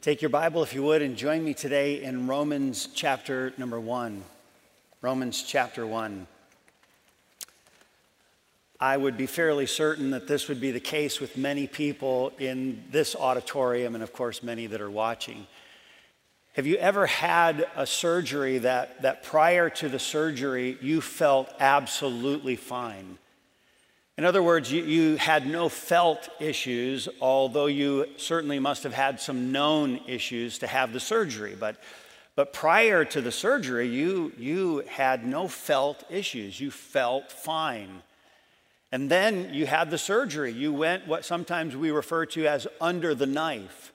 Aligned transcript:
Take 0.00 0.22
your 0.22 0.28
Bible, 0.28 0.62
if 0.62 0.74
you 0.74 0.84
would, 0.84 1.02
and 1.02 1.16
join 1.16 1.42
me 1.42 1.54
today 1.54 2.04
in 2.04 2.28
Romans 2.28 2.88
chapter 2.94 3.52
number 3.58 3.80
one. 3.80 4.22
Romans 5.02 5.42
chapter 5.42 5.84
one. 5.84 6.28
I 8.78 8.96
would 8.96 9.16
be 9.16 9.26
fairly 9.26 9.66
certain 9.66 10.10
that 10.12 10.28
this 10.28 10.46
would 10.46 10.60
be 10.60 10.70
the 10.70 10.78
case 10.78 11.18
with 11.18 11.36
many 11.36 11.66
people 11.66 12.32
in 12.38 12.84
this 12.92 13.16
auditorium, 13.16 13.96
and 13.96 14.04
of 14.04 14.12
course, 14.12 14.40
many 14.40 14.68
that 14.68 14.80
are 14.80 14.88
watching. 14.88 15.48
Have 16.52 16.68
you 16.68 16.76
ever 16.76 17.06
had 17.06 17.66
a 17.74 17.84
surgery 17.84 18.58
that, 18.58 19.02
that 19.02 19.24
prior 19.24 19.68
to 19.68 19.88
the 19.88 19.98
surgery 19.98 20.78
you 20.80 21.00
felt 21.00 21.52
absolutely 21.58 22.54
fine? 22.54 23.18
In 24.18 24.24
other 24.24 24.42
words, 24.42 24.72
you, 24.72 24.82
you, 24.82 25.16
had 25.16 25.46
no 25.46 25.68
felt 25.68 26.28
issues, 26.40 27.08
although 27.20 27.66
you 27.66 28.06
certainly 28.16 28.58
must 28.58 28.82
have 28.82 28.92
had 28.92 29.20
some 29.20 29.52
known 29.52 30.00
issues 30.08 30.58
to 30.58 30.66
have 30.66 30.92
the 30.92 30.98
surgery. 30.98 31.56
But, 31.58 31.76
but 32.34 32.52
prior 32.52 33.04
to 33.04 33.20
the 33.20 33.30
surgery, 33.30 33.86
you, 33.86 34.32
you 34.36 34.82
had 34.88 35.24
no 35.24 35.46
felt 35.46 36.02
issues. 36.10 36.60
You 36.60 36.72
felt 36.72 37.30
fine. 37.30 38.02
And 38.90 39.08
then 39.08 39.54
you 39.54 39.66
had 39.66 39.88
the 39.88 39.98
surgery. 39.98 40.50
You 40.50 40.72
went 40.72 41.06
what 41.06 41.24
sometimes 41.24 41.76
we 41.76 41.92
refer 41.92 42.26
to 42.26 42.48
as 42.48 42.66
under 42.80 43.14
the 43.14 43.26
knife. 43.26 43.92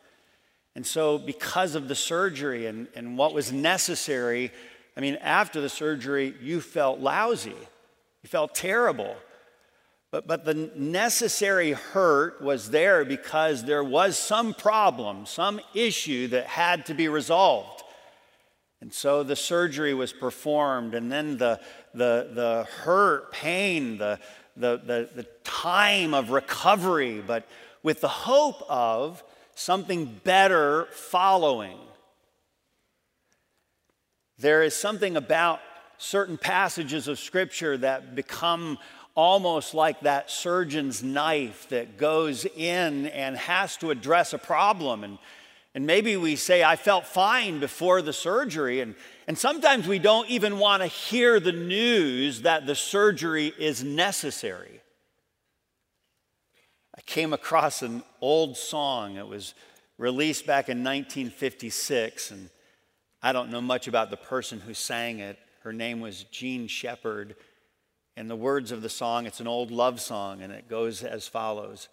And 0.73 0.87
so, 0.87 1.17
because 1.17 1.76
of 1.76 1.90
the 1.90 1.95
surgery 1.95 2.65
and, 2.67 2.87
and 2.95 3.17
what 3.17 3.34
was 3.34 3.51
necessary, 3.51 4.53
I 4.95 5.01
mean, 5.01 5.17
after 5.17 5.59
the 5.59 5.67
surgery, 5.67 6.34
you 6.41 6.62
felt 6.62 7.01
lousy. 7.01 7.49
You 7.49 8.29
felt 8.29 8.55
terrible. 8.55 9.17
But, 10.13 10.27
but 10.27 10.45
the 10.45 10.70
necessary 10.76 11.72
hurt 11.72 12.40
was 12.40 12.70
there 12.70 13.04
because 13.04 13.63
there 13.63 13.84
was 13.84 14.16
some 14.16 14.54
problem, 14.54 15.26
some 15.26 15.59
issue 15.73 16.27
that 16.27 16.45
had 16.45 16.85
to 16.85 16.94
be 16.94 17.08
resolved. 17.08 17.81
And 18.80 18.94
so 18.94 19.23
the 19.23 19.35
surgery 19.35 19.95
was 19.95 20.13
performed, 20.13 20.93
and 20.93 21.12
then 21.12 21.40
the, 21.40 21.60
the, 21.96 22.29
the 22.32 22.68
hurt, 22.84 23.32
pain, 23.32 23.98
the, 23.98 24.20
the, 24.55 24.79
the, 24.85 25.10
the 25.15 25.27
time 25.43 26.13
of 26.13 26.30
recovery, 26.30 27.20
but 27.26 27.48
with 27.82 27.99
the 28.02 28.07
hope 28.07 28.62
of 28.70 29.24
something 29.55 30.21
better 30.24 30.85
following. 30.91 31.80
There 34.37 34.62
is 34.62 34.76
something 34.76 35.18
about 35.18 35.59
certain 35.98 36.37
passages 36.37 37.07
of 37.07 37.18
Scripture 37.18 37.77
that 37.77 38.13
become 38.13 38.77
almost 39.15 39.73
like 39.73 40.01
that 40.01 40.31
surgeon's 40.31 41.03
knife 41.03 41.67
that 41.69 41.97
goes 41.97 42.45
in 42.45 43.07
and 43.07 43.37
has 43.37 43.77
to 43.77 43.91
address 43.91 44.33
a 44.33 44.37
problem. 44.37 45.03
And, 45.03 45.17
and 45.75 45.85
maybe 45.85 46.17
we 46.17 46.35
say, 46.35 46.63
I 46.63 46.75
felt 46.75 47.05
fine 47.05 47.59
before 47.59 48.01
the 48.01 48.13
surgery. 48.13 48.81
And, 48.81 48.95
and 49.27 49.37
sometimes 49.37 49.87
we 49.87 49.99
don't 49.99 50.29
even 50.29 50.57
want 50.57 50.81
to 50.81 50.87
hear 50.87 51.39
the 51.39 51.51
news 51.51 52.41
that 52.41 52.65
the 52.65 52.75
surgery 52.75 53.53
is 53.59 53.84
necessary. 53.84 54.81
I 56.95 57.01
came 57.01 57.34
across 57.34 57.81
an 57.81 58.03
old 58.21 58.57
song. 58.57 59.17
It 59.17 59.27
was 59.27 59.53
released 59.97 60.45
back 60.45 60.69
in 60.69 60.79
1956, 60.79 62.31
and 62.31 62.49
I 63.21 63.31
don't 63.31 63.51
know 63.51 63.61
much 63.61 63.87
about 63.87 64.09
the 64.09 64.17
person 64.17 64.59
who 64.59 64.73
sang 64.73 65.19
it. 65.19 65.38
Her 65.61 65.73
name 65.73 66.01
was 66.01 66.23
Jean 66.25 66.67
Shepard. 66.67 67.35
And 68.16 68.29
the 68.29 68.35
words 68.35 68.72
of 68.72 68.81
the 68.81 68.89
song, 68.89 69.25
it's 69.25 69.39
an 69.39 69.47
old 69.47 69.72
love 69.72 70.00
song, 70.00 70.41
and 70.41 70.53
it 70.53 70.69
goes 70.69 71.03
as 71.03 71.28
follows 71.28 71.89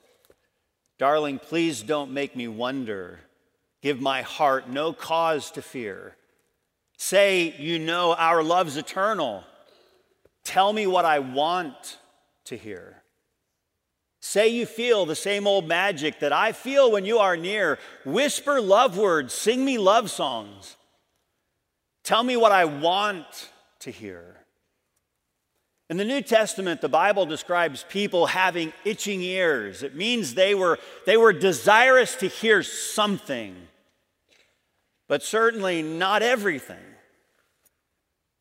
Darling, 0.99 1.39
please 1.39 1.83
don't 1.83 2.13
make 2.13 2.37
me 2.37 2.47
wonder. 2.47 3.21
Give 3.81 4.03
my 4.03 4.21
heart 4.21 4.69
no 4.69 4.93
cause 4.93 5.51
to 5.53 5.63
fear. 5.63 6.15
Say 6.99 7.55
you 7.59 7.79
know 7.79 8.15
our 8.15 8.43
love's 8.43 8.77
eternal. 8.77 9.45
Tell 10.45 10.75
me 10.75 10.87
what 10.87 11.07
I 11.07 11.21
want 11.21 11.97
to 12.45 12.57
hear. 12.57 13.03
Say 14.21 14.49
you 14.49 14.67
feel 14.67 15.07
the 15.07 15.17
same 15.17 15.47
old 15.47 15.67
magic 15.67 16.21
that 16.21 16.35
I 16.35 16.53
feel 16.53 16.93
when 16.93 17.07
you 17.07 17.19
are 17.19 17.39
near. 17.39 17.79
Whisper 18.05 18.61
love 18.61 18.99
words, 18.99 19.33
sing 19.33 19.65
me 19.65 19.79
love 19.79 20.11
songs. 20.11 20.77
Tell 22.05 22.23
me 22.23 22.37
what 22.37 22.53
I 22.53 22.67
want 22.67 23.51
to 23.79 23.91
hear. 23.91 24.40
In 25.91 25.97
the 25.97 26.05
New 26.05 26.23
Testament, 26.23 26.81
the 26.81 26.89
Bible 26.89 27.27
describes 27.27 27.85
people 27.89 28.27
having 28.27 28.73
itching 28.85 29.23
ears. 29.23 29.83
It 29.83 29.97
means 29.97 30.35
they 30.35 30.55
were, 30.55 30.79
they 31.05 31.17
were 31.17 31.33
desirous 31.33 32.15
to 32.17 32.29
hear 32.29 32.63
something, 32.63 33.57
but 35.09 35.25
certainly 35.25 35.83
not 35.83 36.23
everything. 36.23 36.77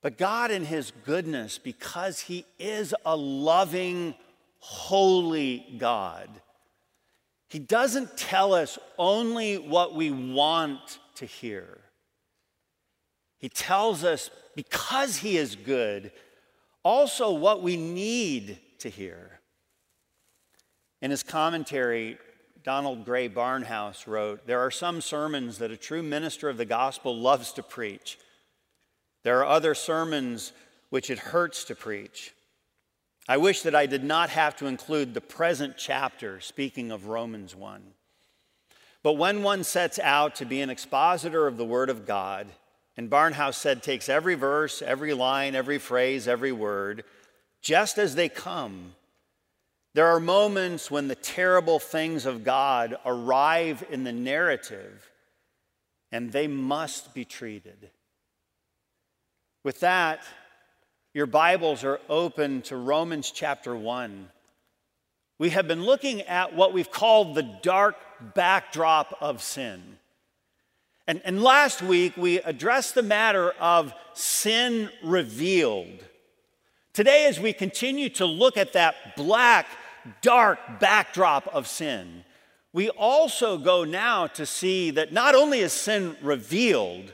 But 0.03 0.19
God, 0.19 0.51
in 0.51 0.63
His 0.63 0.93
goodness, 1.05 1.57
because 1.57 2.19
He 2.19 2.45
is 2.59 2.93
a 3.03 3.15
loving, 3.15 4.13
holy 4.59 5.65
God, 5.79 6.29
He 7.49 7.57
doesn't 7.57 8.15
tell 8.15 8.53
us 8.53 8.77
only 8.99 9.57
what 9.57 9.95
we 9.95 10.11
want 10.11 10.99
to 11.15 11.25
hear. 11.25 11.79
He 13.39 13.49
tells 13.49 14.03
us 14.03 14.29
because 14.55 15.17
He 15.17 15.35
is 15.35 15.55
good 15.55 16.11
also 16.83 17.31
what 17.31 17.61
we 17.61 17.77
need 17.77 18.59
to 18.79 18.89
hear. 18.89 19.39
In 21.01 21.11
his 21.11 21.23
commentary, 21.23 22.17
Donald 22.63 23.05
Grey 23.05 23.29
Barnhouse 23.29 24.05
wrote 24.05 24.45
There 24.45 24.59
are 24.59 24.71
some 24.71 25.01
sermons 25.01 25.57
that 25.59 25.71
a 25.71 25.77
true 25.77 26.03
minister 26.03 26.49
of 26.49 26.57
the 26.57 26.65
gospel 26.65 27.17
loves 27.17 27.53
to 27.53 27.63
preach. 27.63 28.17
There 29.23 29.39
are 29.39 29.45
other 29.45 29.75
sermons 29.75 30.51
which 30.89 31.09
it 31.09 31.19
hurts 31.19 31.63
to 31.65 31.75
preach. 31.75 32.33
I 33.27 33.37
wish 33.37 33.61
that 33.61 33.75
I 33.75 33.85
did 33.85 34.03
not 34.03 34.29
have 34.31 34.55
to 34.57 34.65
include 34.65 35.13
the 35.13 35.21
present 35.21 35.75
chapter, 35.77 36.39
speaking 36.39 36.91
of 36.91 37.05
Romans 37.05 37.55
1. 37.55 37.81
But 39.03 39.13
when 39.13 39.43
one 39.43 39.63
sets 39.63 39.99
out 39.99 40.35
to 40.35 40.45
be 40.45 40.61
an 40.61 40.69
expositor 40.69 41.47
of 41.47 41.55
the 41.55 41.65
Word 41.65 41.89
of 41.89 42.05
God, 42.05 42.47
and 42.97 43.09
Barnhouse 43.09 43.55
said, 43.55 43.83
takes 43.83 44.09
every 44.09 44.35
verse, 44.35 44.81
every 44.81 45.13
line, 45.13 45.55
every 45.55 45.77
phrase, 45.77 46.27
every 46.27 46.51
word, 46.51 47.03
just 47.61 47.97
as 47.97 48.15
they 48.15 48.29
come. 48.29 48.93
There 49.93 50.07
are 50.07 50.19
moments 50.19 50.91
when 50.91 51.07
the 51.07 51.15
terrible 51.15 51.79
things 51.79 52.25
of 52.25 52.43
God 52.43 52.97
arrive 53.05 53.83
in 53.89 54.03
the 54.03 54.11
narrative, 54.11 55.09
and 56.11 56.31
they 56.31 56.47
must 56.47 57.13
be 57.13 57.25
treated. 57.25 57.89
With 59.63 59.81
that, 59.81 60.23
your 61.13 61.25
Bibles 61.25 61.83
are 61.83 61.99
open 62.07 62.61
to 62.63 62.77
Romans 62.77 63.31
chapter 63.31 63.75
1. 63.75 64.29
We 65.37 65.51
have 65.51 65.67
been 65.67 65.83
looking 65.83 66.21
at 66.23 66.55
what 66.55 66.73
we've 66.73 66.91
called 66.91 67.35
the 67.35 67.43
dark 67.61 67.95
backdrop 68.35 69.17
of 69.21 69.41
sin. 69.41 69.98
And, 71.09 71.23
and 71.25 71.41
last 71.41 71.81
week, 71.81 72.15
we 72.17 72.37
addressed 72.41 72.93
the 72.93 73.01
matter 73.01 73.49
of 73.59 73.95
sin 74.13 74.91
revealed. 75.03 76.05
Today, 76.93 77.25
as 77.25 77.39
we 77.39 77.51
continue 77.51 78.09
to 78.09 78.27
look 78.27 78.57
at 78.57 78.73
that 78.73 79.15
black, 79.17 79.65
dark 80.21 80.59
backdrop 80.79 81.47
of 81.47 81.67
sin, 81.67 82.25
we 82.73 82.91
also 82.91 83.57
go 83.57 83.83
now 83.83 84.27
to 84.27 84.45
see 84.45 84.91
that 84.91 85.11
not 85.11 85.33
only 85.33 85.61
is 85.61 85.73
sin 85.73 86.15
revealed, 86.21 87.11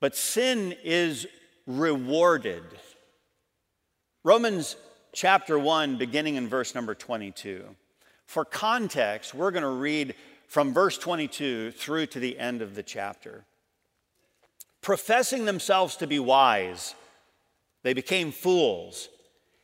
but 0.00 0.16
sin 0.16 0.74
is 0.82 1.28
rewarded. 1.68 2.64
Romans 4.24 4.74
chapter 5.12 5.60
1, 5.60 5.96
beginning 5.96 6.34
in 6.34 6.48
verse 6.48 6.74
number 6.74 6.96
22. 6.96 7.66
For 8.26 8.44
context, 8.44 9.32
we're 9.32 9.52
going 9.52 9.62
to 9.62 9.68
read 9.68 10.16
from 10.50 10.74
verse 10.74 10.98
22 10.98 11.70
through 11.70 12.06
to 12.06 12.18
the 12.18 12.36
end 12.36 12.60
of 12.60 12.74
the 12.74 12.82
chapter. 12.82 13.44
Professing 14.82 15.44
themselves 15.44 15.94
to 15.94 16.08
be 16.08 16.18
wise, 16.18 16.96
they 17.84 17.92
became 17.92 18.32
fools 18.32 19.10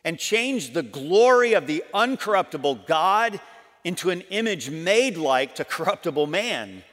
and 0.04 0.16
changed 0.16 0.74
the 0.74 0.84
glory 0.84 1.54
of 1.54 1.66
the 1.66 1.82
uncorruptible 1.92 2.86
God 2.86 3.40
into 3.82 4.10
an 4.10 4.20
image 4.30 4.70
made 4.70 5.16
like 5.16 5.56
to 5.56 5.64
corruptible 5.64 6.28
man 6.28 6.84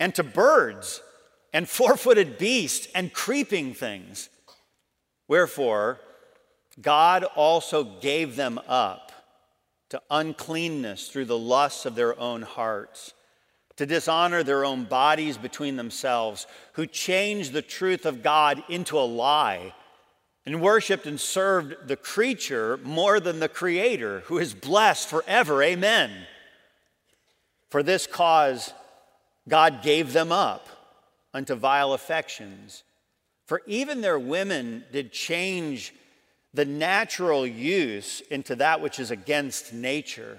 and 0.00 0.12
to 0.16 0.24
birds 0.24 1.00
and 1.52 1.68
four 1.68 1.96
footed 1.96 2.36
beasts 2.36 2.88
and 2.96 3.12
creeping 3.12 3.74
things. 3.74 4.28
Wherefore, 5.28 6.00
God 6.82 7.22
also 7.36 7.84
gave 7.84 8.34
them 8.34 8.58
up 8.66 9.12
to 9.90 10.02
uncleanness 10.10 11.06
through 11.06 11.26
the 11.26 11.38
lusts 11.38 11.86
of 11.86 11.94
their 11.94 12.18
own 12.18 12.42
hearts 12.42 13.14
to 13.80 13.86
dishonor 13.86 14.42
their 14.42 14.62
own 14.62 14.84
bodies 14.84 15.38
between 15.38 15.76
themselves, 15.76 16.46
who 16.74 16.86
changed 16.86 17.54
the 17.54 17.62
truth 17.62 18.04
of 18.04 18.22
God 18.22 18.62
into 18.68 18.98
a 18.98 19.00
lie 19.00 19.72
and 20.44 20.60
worshiped 20.60 21.06
and 21.06 21.18
served 21.18 21.88
the 21.88 21.96
creature 21.96 22.76
more 22.82 23.20
than 23.20 23.40
the 23.40 23.48
creator, 23.48 24.20
who 24.26 24.36
is 24.36 24.52
blessed 24.52 25.08
forever. 25.08 25.62
Amen. 25.62 26.10
For 27.70 27.82
this 27.82 28.06
cause, 28.06 28.74
God 29.48 29.82
gave 29.82 30.12
them 30.12 30.30
up 30.30 30.68
unto 31.32 31.54
vile 31.54 31.94
affections. 31.94 32.82
For 33.46 33.62
even 33.66 34.02
their 34.02 34.18
women 34.18 34.84
did 34.92 35.10
change 35.10 35.94
the 36.52 36.66
natural 36.66 37.46
use 37.46 38.20
into 38.30 38.56
that 38.56 38.82
which 38.82 39.00
is 39.00 39.10
against 39.10 39.72
nature. 39.72 40.38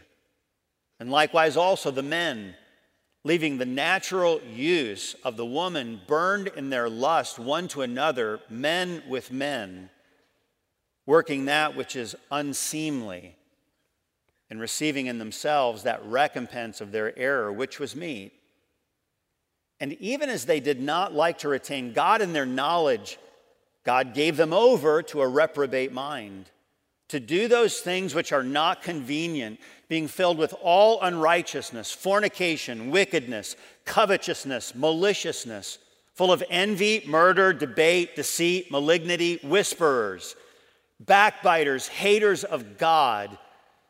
And 0.99 1.09
likewise, 1.09 1.57
also 1.57 1.89
the 1.89 2.03
men, 2.03 2.53
leaving 3.23 3.57
the 3.57 3.65
natural 3.65 4.41
use 4.41 5.15
of 5.23 5.37
the 5.37 5.45
woman, 5.45 6.01
burned 6.07 6.47
in 6.55 6.69
their 6.69 6.89
lust 6.89 7.37
one 7.37 7.67
to 7.67 7.81
another, 7.81 8.39
men 8.49 9.03
with 9.07 9.31
men, 9.31 9.89
working 11.05 11.45
that 11.45 11.75
which 11.75 11.95
is 11.95 12.15
unseemly, 12.31 13.35
and 14.49 14.59
receiving 14.59 15.05
in 15.05 15.19
themselves 15.19 15.83
that 15.83 16.05
recompense 16.05 16.81
of 16.81 16.91
their 16.91 17.17
error, 17.17 17.53
which 17.53 17.79
was 17.79 17.95
meat. 17.95 18.33
And 19.79 19.93
even 19.93 20.29
as 20.29 20.45
they 20.45 20.59
did 20.59 20.81
not 20.81 21.13
like 21.13 21.39
to 21.39 21.49
retain 21.49 21.93
God 21.93 22.21
in 22.21 22.33
their 22.33 22.45
knowledge, 22.45 23.17
God 23.83 24.13
gave 24.13 24.37
them 24.37 24.53
over 24.53 25.01
to 25.03 25.21
a 25.21 25.27
reprobate 25.27 25.91
mind, 25.91 26.49
to 27.11 27.19
do 27.19 27.49
those 27.49 27.81
things 27.81 28.15
which 28.15 28.31
are 28.31 28.43
not 28.43 28.81
convenient, 28.81 29.59
being 29.89 30.07
filled 30.07 30.37
with 30.37 30.53
all 30.61 31.01
unrighteousness, 31.01 31.91
fornication, 31.91 32.89
wickedness, 32.89 33.57
covetousness, 33.83 34.73
maliciousness, 34.75 35.77
full 36.13 36.31
of 36.31 36.41
envy, 36.49 37.03
murder, 37.05 37.51
debate, 37.51 38.15
deceit, 38.15 38.71
malignity, 38.71 39.39
whisperers, 39.43 40.37
backbiters, 41.01 41.89
haters 41.89 42.45
of 42.45 42.77
God, 42.77 43.37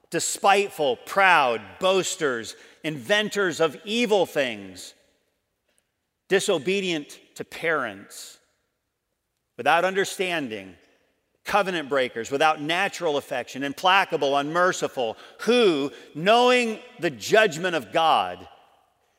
despiteful, 0.10 0.96
proud, 0.96 1.62
boasters, 1.80 2.56
inventors 2.84 3.62
of 3.62 3.78
evil 3.86 4.26
things, 4.26 4.96
disobedient 6.28 7.20
to 7.36 7.44
parents 7.44 8.40
without 9.58 9.86
understanding, 9.86 10.76
covenant 11.46 11.90
breakers, 11.90 12.30
without 12.32 12.62
natural 12.62 13.18
affection, 13.18 13.64
implacable, 13.64 14.38
unmerciful, 14.38 15.18
who, 15.42 15.92
knowing 16.14 16.80
the 17.00 17.10
judgment 17.10 17.76
of 17.76 17.92
God, 17.92 18.48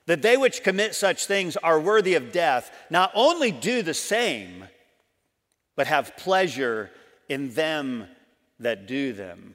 that 0.06 0.22
they 0.22 0.36
which 0.36 0.62
commit 0.62 0.94
such 0.94 1.26
things 1.26 1.56
are 1.56 1.80
worthy 1.80 2.14
of 2.14 2.32
death, 2.32 2.70
not 2.90 3.10
only 3.14 3.50
do 3.50 3.82
the 3.82 3.94
same, 3.94 4.64
but 5.76 5.86
have 5.86 6.16
pleasure 6.16 6.90
in 7.28 7.54
them 7.54 8.06
that 8.58 8.86
do 8.86 9.12
them. 9.12 9.54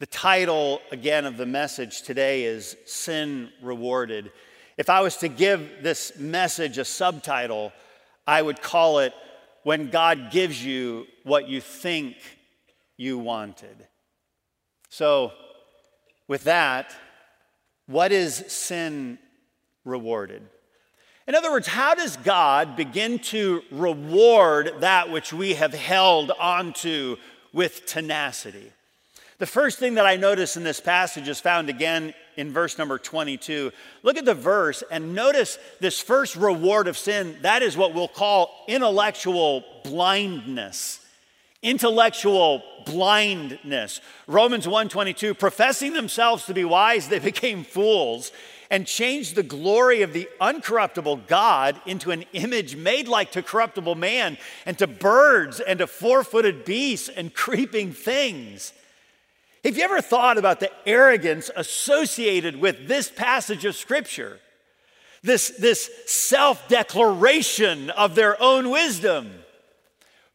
The 0.00 0.06
title, 0.06 0.80
again, 0.92 1.24
of 1.24 1.36
the 1.36 1.46
message 1.46 2.02
today 2.02 2.44
is 2.44 2.76
Sin 2.86 3.50
Rewarded. 3.62 4.30
If 4.76 4.88
I 4.88 5.00
was 5.00 5.16
to 5.18 5.28
give 5.28 5.82
this 5.82 6.16
message 6.18 6.78
a 6.78 6.84
subtitle, 6.84 7.72
I 8.26 8.40
would 8.40 8.62
call 8.62 9.00
it 9.00 9.12
when 9.68 9.90
God 9.90 10.30
gives 10.30 10.64
you 10.64 11.06
what 11.24 11.46
you 11.46 11.60
think 11.60 12.16
you 12.96 13.18
wanted. 13.18 13.86
So, 14.88 15.32
with 16.26 16.44
that, 16.44 16.96
what 17.86 18.10
is 18.10 18.36
sin 18.48 19.18
rewarded? 19.84 20.40
In 21.26 21.34
other 21.34 21.50
words, 21.50 21.66
how 21.66 21.94
does 21.94 22.16
God 22.16 22.76
begin 22.76 23.18
to 23.34 23.60
reward 23.70 24.72
that 24.80 25.10
which 25.10 25.34
we 25.34 25.52
have 25.52 25.74
held 25.74 26.30
onto 26.40 27.16
with 27.52 27.84
tenacity? 27.84 28.72
The 29.38 29.46
first 29.46 29.78
thing 29.78 29.94
that 29.94 30.06
I 30.06 30.16
notice 30.16 30.56
in 30.56 30.64
this 30.64 30.80
passage 30.80 31.28
is 31.28 31.38
found 31.38 31.68
again 31.68 32.12
in 32.36 32.52
verse 32.52 32.76
number 32.76 32.98
22. 32.98 33.70
Look 34.02 34.16
at 34.16 34.24
the 34.24 34.34
verse 34.34 34.82
and 34.90 35.14
notice 35.14 35.60
this 35.78 36.00
first 36.00 36.34
reward 36.34 36.88
of 36.88 36.98
sin. 36.98 37.36
That 37.42 37.62
is 37.62 37.76
what 37.76 37.94
we'll 37.94 38.08
call 38.08 38.64
intellectual 38.66 39.64
blindness. 39.84 40.98
Intellectual 41.62 42.64
blindness. 42.84 44.00
Romans 44.26 44.66
1:22 44.66 45.38
professing 45.38 45.92
themselves 45.92 46.44
to 46.46 46.54
be 46.54 46.64
wise 46.64 47.08
they 47.08 47.18
became 47.30 47.62
fools 47.62 48.32
and 48.70 48.88
changed 48.88 49.36
the 49.36 49.44
glory 49.44 50.02
of 50.02 50.12
the 50.12 50.28
uncorruptible 50.40 51.28
God 51.28 51.80
into 51.86 52.10
an 52.10 52.24
image 52.32 52.74
made 52.74 53.06
like 53.06 53.30
to 53.32 53.42
corruptible 53.42 53.94
man 53.94 54.36
and 54.66 54.76
to 54.78 54.88
birds 54.88 55.60
and 55.60 55.78
to 55.78 55.86
four-footed 55.86 56.64
beasts 56.64 57.08
and 57.08 57.32
creeping 57.32 57.92
things. 57.92 58.72
Have 59.64 59.76
you 59.76 59.82
ever 59.82 60.00
thought 60.00 60.38
about 60.38 60.60
the 60.60 60.70
arrogance 60.86 61.50
associated 61.54 62.56
with 62.60 62.86
this 62.86 63.10
passage 63.10 63.64
of 63.64 63.74
Scripture? 63.74 64.40
This, 65.22 65.48
this 65.58 65.90
self 66.06 66.68
declaration 66.68 67.90
of 67.90 68.14
their 68.14 68.40
own 68.40 68.70
wisdom, 68.70 69.30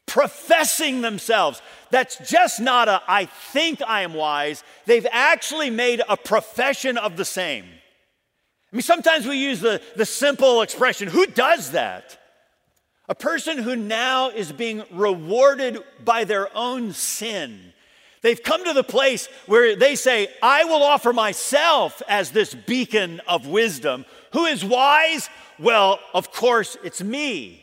professing 0.05 1.01
themselves. 1.01 1.61
That's 1.89 2.17
just 2.29 2.59
not 2.59 2.89
a, 2.89 3.01
I 3.07 3.25
think 3.25 3.81
I 3.81 4.01
am 4.01 4.13
wise. 4.13 4.63
They've 4.85 5.07
actually 5.09 5.69
made 5.69 6.01
a 6.09 6.17
profession 6.17 6.97
of 6.97 7.15
the 7.15 7.25
same. 7.25 7.63
I 7.63 8.75
mean, 8.75 8.81
sometimes 8.81 9.25
we 9.25 9.37
use 9.37 9.61
the, 9.61 9.81
the 9.95 10.05
simple 10.05 10.61
expression, 10.61 11.07
who 11.07 11.27
does 11.27 11.71
that? 11.71 12.19
A 13.07 13.15
person 13.15 13.59
who 13.59 13.75
now 13.75 14.29
is 14.29 14.51
being 14.51 14.83
rewarded 14.91 15.77
by 16.03 16.23
their 16.23 16.55
own 16.57 16.91
sin 16.91 17.73
They've 18.23 18.41
come 18.41 18.63
to 18.63 18.73
the 18.73 18.85
place 18.85 19.27
where 19.47 19.75
they 19.75 19.95
say, 19.95 20.29
I 20.41 20.63
will 20.63 20.81
offer 20.81 21.11
myself 21.11 22.01
as 22.07 22.31
this 22.31 22.55
beacon 22.55 23.21
of 23.27 23.47
wisdom. 23.47 24.05
Who 24.31 24.45
is 24.45 24.63
wise? 24.63 25.29
Well, 25.59 25.99
of 26.13 26.31
course, 26.31 26.77
it's 26.85 27.03
me. 27.03 27.59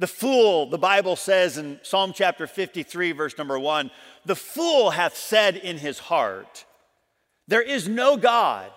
The 0.00 0.08
fool, 0.08 0.68
the 0.68 0.78
Bible 0.78 1.14
says 1.14 1.56
in 1.56 1.78
Psalm 1.84 2.12
chapter 2.12 2.48
53, 2.48 3.12
verse 3.12 3.38
number 3.38 3.56
one, 3.56 3.92
the 4.24 4.34
fool 4.34 4.90
hath 4.90 5.16
said 5.16 5.56
in 5.56 5.78
his 5.78 6.00
heart, 6.00 6.64
There 7.46 7.62
is 7.62 7.88
no 7.88 8.16
God. 8.16 8.72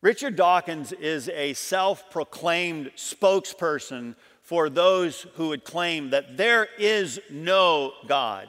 Richard 0.00 0.34
Dawkins 0.34 0.92
is 0.92 1.28
a 1.28 1.52
self 1.52 2.10
proclaimed 2.10 2.90
spokesperson 2.96 4.14
for 4.40 4.70
those 4.70 5.26
who 5.34 5.48
would 5.48 5.64
claim 5.64 6.10
that 6.10 6.38
there 6.38 6.68
is 6.78 7.20
no 7.30 7.92
God. 8.06 8.48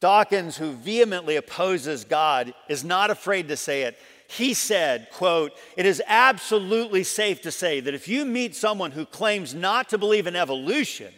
Dawkins, 0.00 0.56
who 0.56 0.72
vehemently 0.72 1.36
opposes 1.36 2.04
God, 2.04 2.54
is 2.68 2.82
not 2.82 3.10
afraid 3.10 3.48
to 3.48 3.56
say 3.56 3.82
it. 3.82 3.98
He 4.28 4.54
said, 4.54 5.08
quote, 5.10 5.52
"It 5.76 5.84
is 5.86 6.02
absolutely 6.06 7.04
safe 7.04 7.42
to 7.42 7.52
say 7.52 7.80
that 7.80 7.94
if 7.94 8.08
you 8.08 8.24
meet 8.24 8.56
someone 8.56 8.92
who 8.92 9.04
claims 9.04 9.54
not 9.54 9.88
to 9.90 9.98
believe 9.98 10.26
in 10.26 10.36
evolution, 10.36 11.12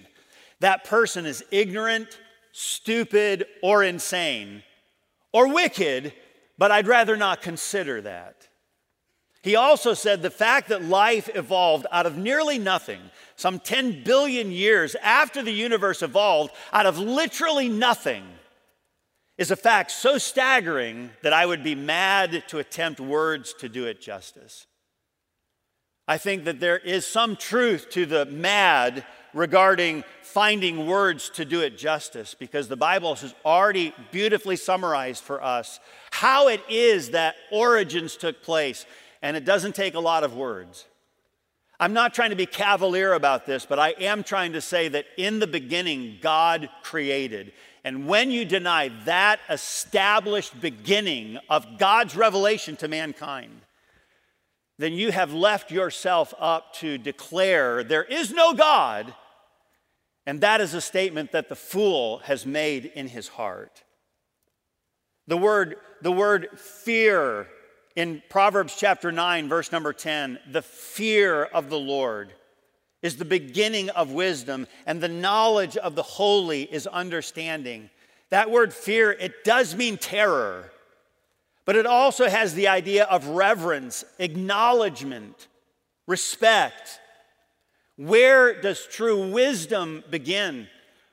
that 0.61 0.85
person 0.85 1.27
is 1.27 1.45
ignorant, 1.51 2.19
stupid, 2.53 3.47
or 3.63 3.85
insane, 3.85 4.65
or 5.33 5.47
wicked, 5.47 6.13
but 6.59 6.71
I'd 6.71 6.89
rather 6.89 7.17
not 7.17 7.43
consider 7.43 8.01
that." 8.01 8.49
He 9.43 9.57
also 9.57 9.93
said 9.95 10.23
the 10.23 10.31
fact 10.31 10.69
that 10.69 10.85
life 10.85 11.29
evolved 11.35 11.87
out 11.93 12.07
of 12.07 12.17
nearly 12.17 12.59
nothing, 12.59 13.11
some 13.37 13.59
10 13.59 14.05
billion 14.05 14.51
years 14.53 14.95
after 15.03 15.43
the 15.43 15.53
universe 15.53 16.01
evolved, 16.01 16.55
out 16.73 16.87
of 16.87 16.99
literally 16.99 17.69
nothing 17.69 18.39
is 19.39 19.51
a 19.51 19.57
fact 19.57 19.91
so 19.91 20.19
staggering 20.19 21.11
that 21.23 21.33
I 21.33 21.47
would 21.47 21.65
be 21.65 21.75
mad 21.75 22.45
to 22.49 22.59
attempt 22.59 23.01
words 23.01 23.55
to 23.55 23.69
do 23.69 23.87
it 23.87 24.01
justice. 24.01 24.67
I 26.07 26.19
think 26.19 26.45
that 26.45 26.61
there 26.61 26.79
is 26.79 27.07
some 27.07 27.37
truth 27.37 27.89
to 27.91 28.07
the 28.07 28.27
mad 28.27 29.05
regarding 29.33 30.05
finding 30.23 30.87
words 30.87 31.31
to 31.31 31.45
do 31.45 31.61
it 31.61 31.79
justice 31.79 32.35
because 32.35 32.69
the 32.69 32.77
Bible 32.77 33.15
has 33.15 33.35
already 33.45 33.95
beautifully 34.11 34.57
summarized 34.57 35.23
for 35.23 35.43
us 35.43 35.81
how 36.11 36.49
it 36.49 36.63
is 36.69 37.11
that 37.11 37.37
origins 37.51 38.17
took 38.17 38.43
place, 38.43 38.85
and 39.23 39.37
it 39.37 39.45
doesn't 39.45 39.75
take 39.75 39.95
a 39.95 40.01
lot 40.01 40.25
of 40.25 40.35
words. 40.35 40.87
I'm 41.81 41.95
not 41.95 42.15
trying 42.15 42.31
to 42.31 42.37
be 42.37 42.47
cavalier 42.47 43.13
about 43.15 43.47
this, 43.47 43.67
but 43.67 43.79
I 43.79 43.91
am 43.99 44.23
trying 44.23 44.53
to 44.53 44.61
say 44.61 44.89
that 44.89 45.07
in 45.17 45.39
the 45.39 45.47
beginning, 45.47 46.19
God 46.21 46.69
created. 46.83 47.53
And 47.85 48.07
when 48.07 48.31
you 48.31 48.45
deny 48.45 48.91
that 49.05 49.41
established 49.51 50.61
beginning 50.61 51.39
of 51.49 51.79
God's 51.79 52.15
revelation 52.15 52.77
to 52.77 52.89
mankind, 52.89 53.63
then 54.79 54.93
you 54.93 55.11
have 55.13 55.33
left 55.33 55.71
yourself 55.71 56.33
up 56.39 56.75
to 56.75 56.97
declare 56.99 57.83
there 57.83 58.05
is 58.05 58.31
no 58.31 58.55
God. 58.55 59.15
And 60.27 60.41
that 60.41 60.61
is 60.61 60.75
a 60.75 60.81
statement 60.81 61.33
that 61.33 61.49
the 61.49 61.57
fool 61.57 62.19
has 62.19 62.47
made 62.47 62.87
in 62.95 63.09
his 63.09 63.29
heart. 63.29 63.83
The 65.27 65.37
word, 65.37 65.77
the 66.01 66.13
word 66.13 66.49
fear 66.57 67.49
in 67.97 68.23
Proverbs 68.29 68.77
chapter 68.77 69.11
9, 69.11 69.49
verse 69.49 69.73
number 69.73 69.93
10, 69.93 70.39
the 70.51 70.63
fear 70.63 71.45
of 71.45 71.69
the 71.69 71.79
Lord 71.79 72.33
is 73.03 73.17
the 73.17 73.25
beginning 73.25 73.91
of 73.91 74.13
wisdom, 74.13 74.67
and 74.87 75.01
the 75.01 75.09
knowledge 75.09 75.77
of 75.77 75.97
the 75.97 76.03
holy 76.03 76.63
is 76.63 76.87
understanding. 76.87 77.91
That 78.31 78.51
word 78.51 78.73
fear, 78.73 79.11
it 79.13 79.45
does 79.45 79.75
mean 79.75 79.99
terror, 79.99 80.71
But 81.65 81.77
it 81.77 81.87
also 81.87 82.29
has 82.29 82.55
the 82.55 82.69
idea 82.69 83.05
of 83.05 83.29
reverence, 83.29 84.05
acknowledgement, 84.19 85.47
respect. 86.07 87.01
Where 87.97 88.61
does 88.61 88.87
true 88.87 89.31
wisdom 89.31 90.03
begin? 90.11 90.69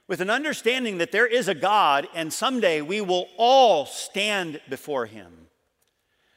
With 0.08 0.22
an 0.22 0.32
understanding 0.32 0.98
that 0.98 1.12
there 1.12 1.28
is 1.28 1.48
a 1.48 1.54
God 1.54 2.08
and 2.16 2.34
someday 2.34 2.82
we 2.82 3.00
will 3.00 3.28
all 3.38 3.86
stand 3.86 4.60
before 4.70 5.06
him. 5.06 5.39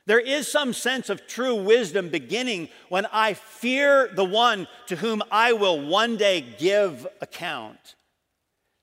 There 0.06 0.20
is 0.20 0.50
some 0.50 0.72
sense 0.72 1.08
of 1.10 1.26
true 1.26 1.54
wisdom 1.54 2.08
beginning 2.08 2.68
when 2.88 3.06
I 3.12 3.34
fear 3.34 4.10
the 4.12 4.24
one 4.24 4.66
to 4.86 4.96
whom 4.96 5.22
I 5.30 5.52
will 5.52 5.86
one 5.86 6.16
day 6.16 6.40
give 6.40 7.06
account. 7.20 7.94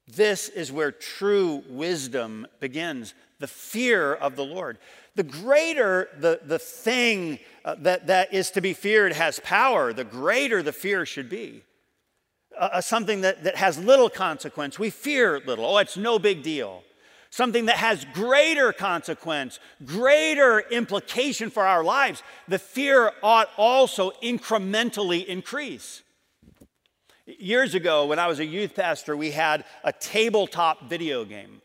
This 0.07 0.49
is 0.49 0.71
where 0.71 0.91
true 0.91 1.63
wisdom 1.69 2.47
begins 2.59 3.13
the 3.39 3.47
fear 3.47 4.13
of 4.13 4.35
the 4.35 4.45
Lord. 4.45 4.77
The 5.15 5.23
greater 5.23 6.09
the, 6.17 6.39
the 6.43 6.59
thing 6.59 7.39
uh, 7.65 7.75
that, 7.79 8.07
that 8.07 8.33
is 8.33 8.51
to 8.51 8.61
be 8.61 8.73
feared 8.73 9.13
has 9.13 9.39
power, 9.41 9.91
the 9.91 10.03
greater 10.03 10.63
the 10.63 10.71
fear 10.71 11.05
should 11.05 11.29
be. 11.29 11.63
Uh, 12.57 12.69
uh, 12.73 12.81
something 12.81 13.21
that, 13.21 13.43
that 13.43 13.55
has 13.55 13.77
little 13.77 14.09
consequence, 14.09 14.79
we 14.79 14.89
fear 14.89 15.41
little. 15.45 15.65
Oh, 15.65 15.77
it's 15.77 15.97
no 15.97 16.17
big 16.17 16.43
deal. 16.43 16.83
Something 17.31 17.67
that 17.67 17.77
has 17.77 18.05
greater 18.13 18.73
consequence, 18.73 19.59
greater 19.85 20.59
implication 20.59 21.51
for 21.51 21.65
our 21.65 21.83
lives, 21.83 22.23
the 22.47 22.57
fear 22.57 23.11
ought 23.21 23.49
also 23.55 24.11
incrementally 24.23 25.25
increase. 25.25 26.01
Years 27.27 27.75
ago, 27.75 28.07
when 28.07 28.17
I 28.17 28.27
was 28.27 28.39
a 28.39 28.45
youth 28.45 28.73
pastor, 28.73 29.15
we 29.15 29.29
had 29.29 29.63
a 29.83 29.93
tabletop 29.93 30.89
video 30.89 31.23
game. 31.23 31.61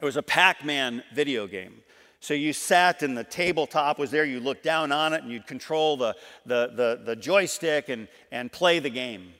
It 0.00 0.04
was 0.04 0.16
a 0.16 0.22
Pac 0.22 0.64
Man 0.64 1.04
video 1.14 1.46
game. 1.46 1.74
So 2.18 2.34
you 2.34 2.52
sat 2.52 3.02
and 3.02 3.16
the 3.16 3.24
tabletop 3.24 4.00
was 4.00 4.10
there, 4.10 4.24
you 4.24 4.40
looked 4.40 4.64
down 4.64 4.90
on 4.90 5.12
it 5.12 5.22
and 5.22 5.30
you'd 5.30 5.46
control 5.46 5.96
the, 5.96 6.16
the, 6.44 6.72
the, 6.74 7.00
the, 7.04 7.16
joystick 7.16 7.88
and, 7.88 8.08
and 8.30 8.50
play 8.50 8.78
the 8.80 8.90
game. 8.90 9.32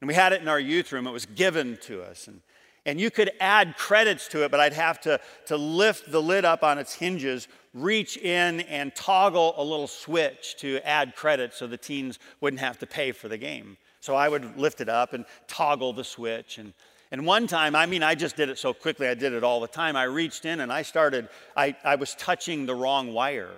And 0.00 0.08
we 0.08 0.14
had 0.14 0.32
it 0.32 0.40
in 0.40 0.48
our 0.48 0.60
youth 0.60 0.92
room, 0.92 1.06
it 1.06 1.10
was 1.10 1.26
given 1.26 1.78
to 1.82 2.02
us. 2.02 2.28
And, 2.28 2.40
and 2.86 3.00
you 3.00 3.10
could 3.10 3.30
add 3.40 3.76
credits 3.76 4.28
to 4.28 4.44
it, 4.44 4.50
but 4.50 4.60
I'd 4.60 4.72
have 4.72 5.00
to, 5.02 5.20
to 5.46 5.56
lift 5.56 6.10
the 6.10 6.22
lid 6.22 6.44
up 6.44 6.62
on 6.62 6.78
its 6.78 6.94
hinges, 6.94 7.48
reach 7.74 8.16
in 8.16 8.60
and 8.60 8.94
toggle 8.94 9.54
a 9.56 9.62
little 9.62 9.86
switch 9.86 10.56
to 10.58 10.80
add 10.86 11.14
credits 11.14 11.56
so 11.56 11.66
the 11.66 11.76
teens 11.76 12.18
wouldn't 12.40 12.60
have 12.60 12.78
to 12.78 12.86
pay 12.86 13.12
for 13.12 13.28
the 13.28 13.38
game. 13.38 13.76
So 14.00 14.14
I 14.14 14.28
would 14.28 14.56
lift 14.56 14.80
it 14.80 14.88
up 14.88 15.12
and 15.12 15.24
toggle 15.46 15.92
the 15.92 16.04
switch 16.04 16.58
and 16.58 16.72
and 17.12 17.26
one 17.26 17.48
time, 17.48 17.74
I 17.74 17.86
mean, 17.86 18.04
I 18.04 18.14
just 18.14 18.36
did 18.36 18.48
it 18.50 18.58
so 18.58 18.72
quickly, 18.72 19.08
I 19.08 19.14
did 19.14 19.32
it 19.32 19.42
all 19.42 19.60
the 19.60 19.66
time. 19.66 19.96
I 19.96 20.04
reached 20.04 20.44
in 20.44 20.60
and 20.60 20.72
I 20.72 20.82
started, 20.82 21.28
I, 21.56 21.74
I 21.82 21.96
was 21.96 22.14
touching 22.14 22.66
the 22.66 22.74
wrong 22.74 23.12
wire. 23.12 23.50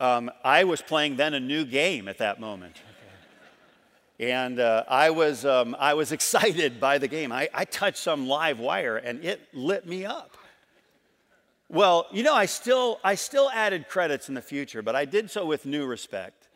Um, 0.00 0.30
I 0.42 0.64
was 0.64 0.82
playing 0.82 1.16
then 1.16 1.34
a 1.34 1.40
new 1.40 1.64
game 1.64 2.08
at 2.08 2.18
that 2.18 2.40
moment. 2.40 2.82
And 4.20 4.60
uh, 4.60 4.84
I, 4.88 5.10
was, 5.10 5.44
um, 5.44 5.76
I 5.78 5.94
was 5.94 6.12
excited 6.18 6.80
by 6.80 6.98
the 6.98 7.08
game. 7.08 7.32
I, 7.32 7.48
I 7.52 7.64
touched 7.64 7.98
some 7.98 8.28
live 8.28 8.58
wire 8.58 8.96
and 8.96 9.24
it 9.24 9.40
lit 9.52 9.86
me 9.86 10.04
up. 10.04 10.36
Well, 11.68 12.06
you 12.12 12.22
know, 12.22 12.34
I 12.34 12.46
still, 12.46 13.00
I 13.02 13.14
still 13.14 13.50
added 13.50 13.88
credits 13.88 14.28
in 14.28 14.34
the 14.34 14.42
future, 14.42 14.82
but 14.82 14.94
I 14.94 15.06
did 15.06 15.30
so 15.30 15.46
with 15.46 15.66
new 15.66 15.86
respect. 15.86 16.48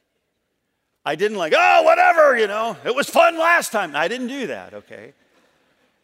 I 1.04 1.14
didn't 1.14 1.38
like, 1.38 1.54
oh, 1.56 1.82
whatever, 1.82 2.38
you 2.38 2.46
know, 2.46 2.76
it 2.84 2.94
was 2.94 3.08
fun 3.08 3.38
last 3.38 3.72
time. 3.72 3.96
I 3.96 4.08
didn't 4.08 4.28
do 4.28 4.48
that, 4.48 4.74
okay? 4.74 5.14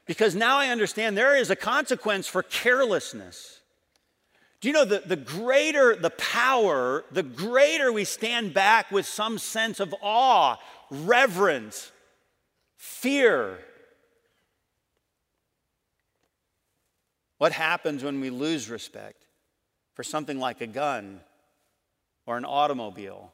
Because 0.07 0.35
now 0.35 0.59
I 0.59 0.69
understand 0.69 1.17
there 1.17 1.37
is 1.37 1.51
a 1.51 1.57
consequence 1.57 2.27
for 2.27 2.43
carelessness. 2.43 3.61
Do 4.61 4.69
you 4.69 4.75
know 4.75 4.87
the, 4.87 5.03
the 5.05 5.17
greater 5.17 5.95
the 5.95 6.11
power, 6.11 7.05
the 7.11 7.23
greater 7.23 7.93
we 7.93 8.05
stand 8.05 8.55
back 8.55 8.91
with 8.91 9.05
some 9.05 9.37
sense 9.37 9.79
of 9.79 9.95
awe, 10.01 10.57
reverence, 10.91 11.91
fear. 12.77 13.59
What 17.39 17.53
happens 17.53 18.03
when 18.03 18.21
we 18.21 18.31
lose 18.31 18.71
respect 18.71 19.27
for 19.95 20.03
something 20.03 20.39
like 20.39 20.61
a 20.61 20.67
gun 20.67 21.21
or 22.27 22.37
an 22.37 22.45
automobile? 22.45 23.33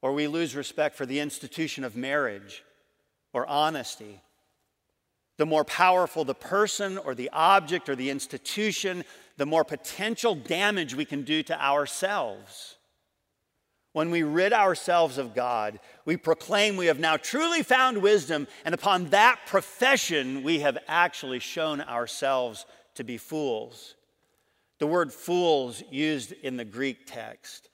Or 0.00 0.12
we 0.12 0.28
lose 0.28 0.54
respect 0.54 0.96
for 0.96 1.06
the 1.06 1.20
institution 1.20 1.84
of 1.84 1.96
marriage 1.96 2.64
or 3.32 3.46
honesty 3.46 4.20
the 5.38 5.46
more 5.46 5.64
powerful 5.64 6.24
the 6.24 6.34
person 6.34 6.98
or 6.98 7.14
the 7.14 7.30
object 7.32 7.88
or 7.88 7.96
the 7.96 8.10
institution, 8.10 9.04
the 9.36 9.46
more 9.46 9.64
potential 9.64 10.34
damage 10.34 10.94
we 10.94 11.04
can 11.04 11.22
do 11.22 11.42
to 11.44 11.64
ourselves. 11.64 12.76
When 13.92 14.10
we 14.10 14.22
rid 14.22 14.52
ourselves 14.52 15.18
of 15.18 15.34
God, 15.34 15.80
we 16.04 16.16
proclaim 16.16 16.76
we 16.76 16.86
have 16.86 17.00
now 17.00 17.16
truly 17.16 17.62
found 17.62 17.98
wisdom, 17.98 18.46
and 18.64 18.74
upon 18.74 19.06
that 19.06 19.40
profession, 19.46 20.42
we 20.42 20.60
have 20.60 20.78
actually 20.86 21.38
shown 21.38 21.80
ourselves 21.80 22.66
to 22.94 23.04
be 23.04 23.16
fools. 23.16 23.94
The 24.78 24.86
word 24.86 25.12
fools 25.12 25.82
used 25.90 26.32
in 26.32 26.56
the 26.56 26.64
Greek 26.64 27.06
text 27.06 27.70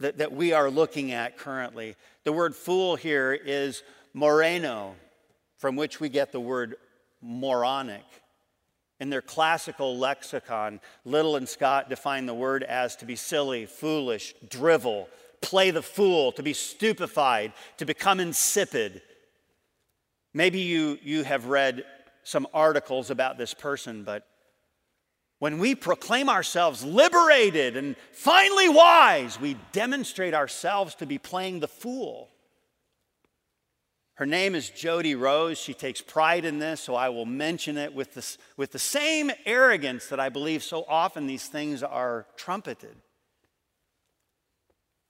that, 0.00 0.18
that 0.18 0.32
we 0.32 0.52
are 0.52 0.70
looking 0.70 1.12
at 1.12 1.38
currently, 1.38 1.96
the 2.24 2.32
word 2.32 2.54
fool 2.54 2.96
here 2.96 3.32
is 3.32 3.82
moraino, 4.14 4.94
from 5.58 5.76
which 5.76 6.00
we 6.00 6.08
get 6.08 6.32
the 6.32 6.40
word 6.40 6.76
moronic. 7.22 8.04
In 8.98 9.10
their 9.10 9.22
classical 9.22 9.96
lexicon, 9.96 10.80
Liddell 11.04 11.36
and 11.36 11.48
Scott 11.48 11.88
define 11.88 12.26
the 12.26 12.34
word 12.34 12.62
as 12.62 12.96
to 12.96 13.04
be 13.04 13.16
silly, 13.16 13.66
foolish, 13.66 14.34
drivel, 14.48 15.08
play 15.40 15.70
the 15.70 15.82
fool, 15.82 16.32
to 16.32 16.42
be 16.42 16.52
stupefied, 16.52 17.52
to 17.78 17.84
become 17.84 18.20
insipid. 18.20 19.02
Maybe 20.34 20.60
you, 20.60 20.98
you 21.02 21.24
have 21.24 21.46
read 21.46 21.84
some 22.22 22.46
articles 22.52 23.10
about 23.10 23.38
this 23.38 23.54
person, 23.54 24.02
but 24.04 24.26
when 25.38 25.58
we 25.58 25.74
proclaim 25.74 26.28
ourselves 26.28 26.82
liberated 26.82 27.76
and 27.76 27.94
finally 28.12 28.68
wise, 28.68 29.40
we 29.40 29.56
demonstrate 29.72 30.34
ourselves 30.34 30.94
to 30.96 31.06
be 31.06 31.18
playing 31.18 31.60
the 31.60 31.68
fool. 31.68 32.30
Her 34.14 34.24
name 34.24 34.54
is 34.54 34.70
Jodi 34.70 35.14
Rose. 35.14 35.58
She 35.58 35.74
takes 35.74 36.00
pride 36.00 36.46
in 36.46 36.58
this, 36.58 36.80
so 36.80 36.94
I 36.94 37.10
will 37.10 37.26
mention 37.26 37.76
it 37.76 37.94
with, 37.94 38.14
this, 38.14 38.38
with 38.56 38.72
the 38.72 38.78
same 38.78 39.30
arrogance 39.44 40.06
that 40.06 40.18
I 40.18 40.30
believe 40.30 40.62
so 40.62 40.86
often 40.88 41.26
these 41.26 41.48
things 41.48 41.82
are 41.82 42.26
trumpeted. 42.36 42.96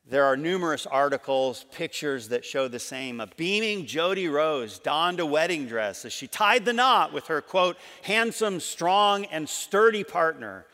There 0.08 0.24
are 0.24 0.36
numerous 0.36 0.86
articles, 0.86 1.66
pictures 1.72 2.28
that 2.28 2.44
show 2.44 2.68
the 2.68 2.78
same. 2.78 3.20
A 3.20 3.26
beaming 3.26 3.86
Jodi 3.86 4.28
Rose 4.28 4.78
donned 4.78 5.18
a 5.18 5.26
wedding 5.26 5.66
dress 5.66 6.04
as 6.04 6.12
she 6.12 6.28
tied 6.28 6.64
the 6.64 6.72
knot 6.72 7.12
with 7.12 7.26
her, 7.26 7.40
quote, 7.40 7.76
handsome, 8.02 8.60
strong, 8.60 9.24
and 9.26 9.48
sturdy 9.48 10.04
partner, 10.04 10.66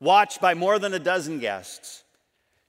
watched 0.00 0.40
by 0.40 0.54
more 0.54 0.78
than 0.78 0.92
a 0.92 0.98
dozen 0.98 1.38
guests. 1.38 2.02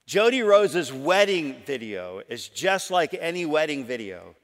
Jodi 0.05 0.43
Rose's 0.43 0.93
wedding 0.93 1.55
video 1.65 2.21
is 2.29 2.47
just 2.47 2.91
like 2.91 3.15
any 3.19 3.45
wedding 3.45 3.85
video 3.85 4.35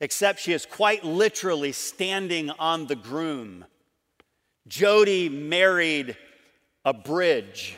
except 0.00 0.40
she 0.40 0.52
is 0.52 0.64
quite 0.64 1.04
literally 1.04 1.72
standing 1.72 2.50
on 2.50 2.86
the 2.86 2.96
groom. 2.96 3.64
Jodi 4.66 5.28
married 5.28 6.16
a 6.84 6.92
bridge. 6.92 7.76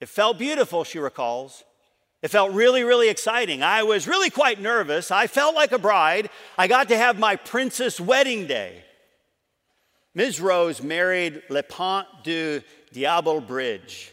It 0.00 0.08
felt 0.08 0.38
beautiful, 0.38 0.84
she 0.84 0.98
recalls. 0.98 1.64
It 2.22 2.28
felt 2.28 2.52
really, 2.52 2.84
really 2.84 3.08
exciting. 3.08 3.62
I 3.62 3.82
was 3.82 4.06
really 4.06 4.28
quite 4.28 4.60
nervous. 4.60 5.10
I 5.10 5.26
felt 5.26 5.54
like 5.54 5.72
a 5.72 5.78
bride. 5.78 6.28
I 6.58 6.66
got 6.66 6.88
to 6.88 6.96
have 6.96 7.18
my 7.18 7.36
princess 7.36 7.98
wedding 7.98 8.46
day. 8.46 8.84
Ms. 10.14 10.40
Rose 10.40 10.82
married 10.82 11.42
Le 11.48 11.62
Pont 11.62 12.06
du 12.22 12.60
Diable 12.92 13.40
Bridge, 13.40 14.12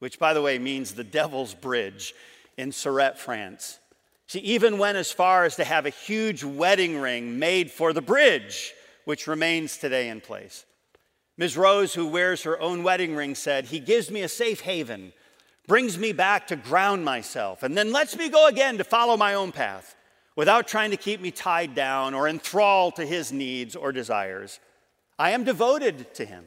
which, 0.00 0.18
by 0.18 0.34
the 0.34 0.42
way, 0.42 0.58
means 0.58 0.92
the 0.92 1.04
Devil's 1.04 1.54
Bridge 1.54 2.14
in 2.58 2.70
Céret, 2.70 3.16
France. 3.16 3.78
She 4.26 4.40
even 4.40 4.78
went 4.78 4.98
as 4.98 5.12
far 5.12 5.44
as 5.44 5.56
to 5.56 5.64
have 5.64 5.86
a 5.86 5.90
huge 5.90 6.42
wedding 6.42 6.98
ring 6.98 7.38
made 7.38 7.70
for 7.70 7.92
the 7.92 8.02
bridge, 8.02 8.74
which 9.04 9.28
remains 9.28 9.76
today 9.76 10.08
in 10.08 10.20
place. 10.20 10.66
Ms. 11.38 11.56
Rose, 11.56 11.94
who 11.94 12.06
wears 12.08 12.42
her 12.42 12.60
own 12.60 12.82
wedding 12.82 13.14
ring, 13.14 13.34
said, 13.34 13.66
He 13.66 13.78
gives 13.78 14.10
me 14.10 14.22
a 14.22 14.28
safe 14.28 14.60
haven, 14.62 15.12
brings 15.66 15.98
me 15.98 16.12
back 16.12 16.46
to 16.48 16.56
ground 16.56 17.04
myself, 17.04 17.62
and 17.62 17.76
then 17.76 17.92
lets 17.92 18.16
me 18.16 18.28
go 18.28 18.46
again 18.46 18.78
to 18.78 18.84
follow 18.84 19.16
my 19.16 19.34
own 19.34 19.52
path 19.52 19.96
without 20.36 20.68
trying 20.68 20.90
to 20.90 20.96
keep 20.96 21.20
me 21.20 21.30
tied 21.30 21.74
down 21.74 22.14
or 22.14 22.28
enthralled 22.28 22.96
to 22.96 23.06
his 23.06 23.32
needs 23.32 23.74
or 23.74 23.90
desires. 23.90 24.60
I 25.18 25.30
am 25.30 25.44
devoted 25.44 26.14
to 26.14 26.24
him. 26.24 26.44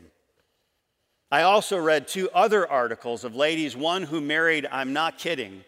I 1.32 1.42
also 1.42 1.78
read 1.78 2.08
two 2.08 2.30
other 2.32 2.70
articles 2.70 3.24
of 3.24 3.36
ladies, 3.36 3.76
one 3.76 4.04
who 4.04 4.22
married, 4.22 4.68
I'm 4.72 4.94
not 4.94 5.18
kidding, 5.18 5.64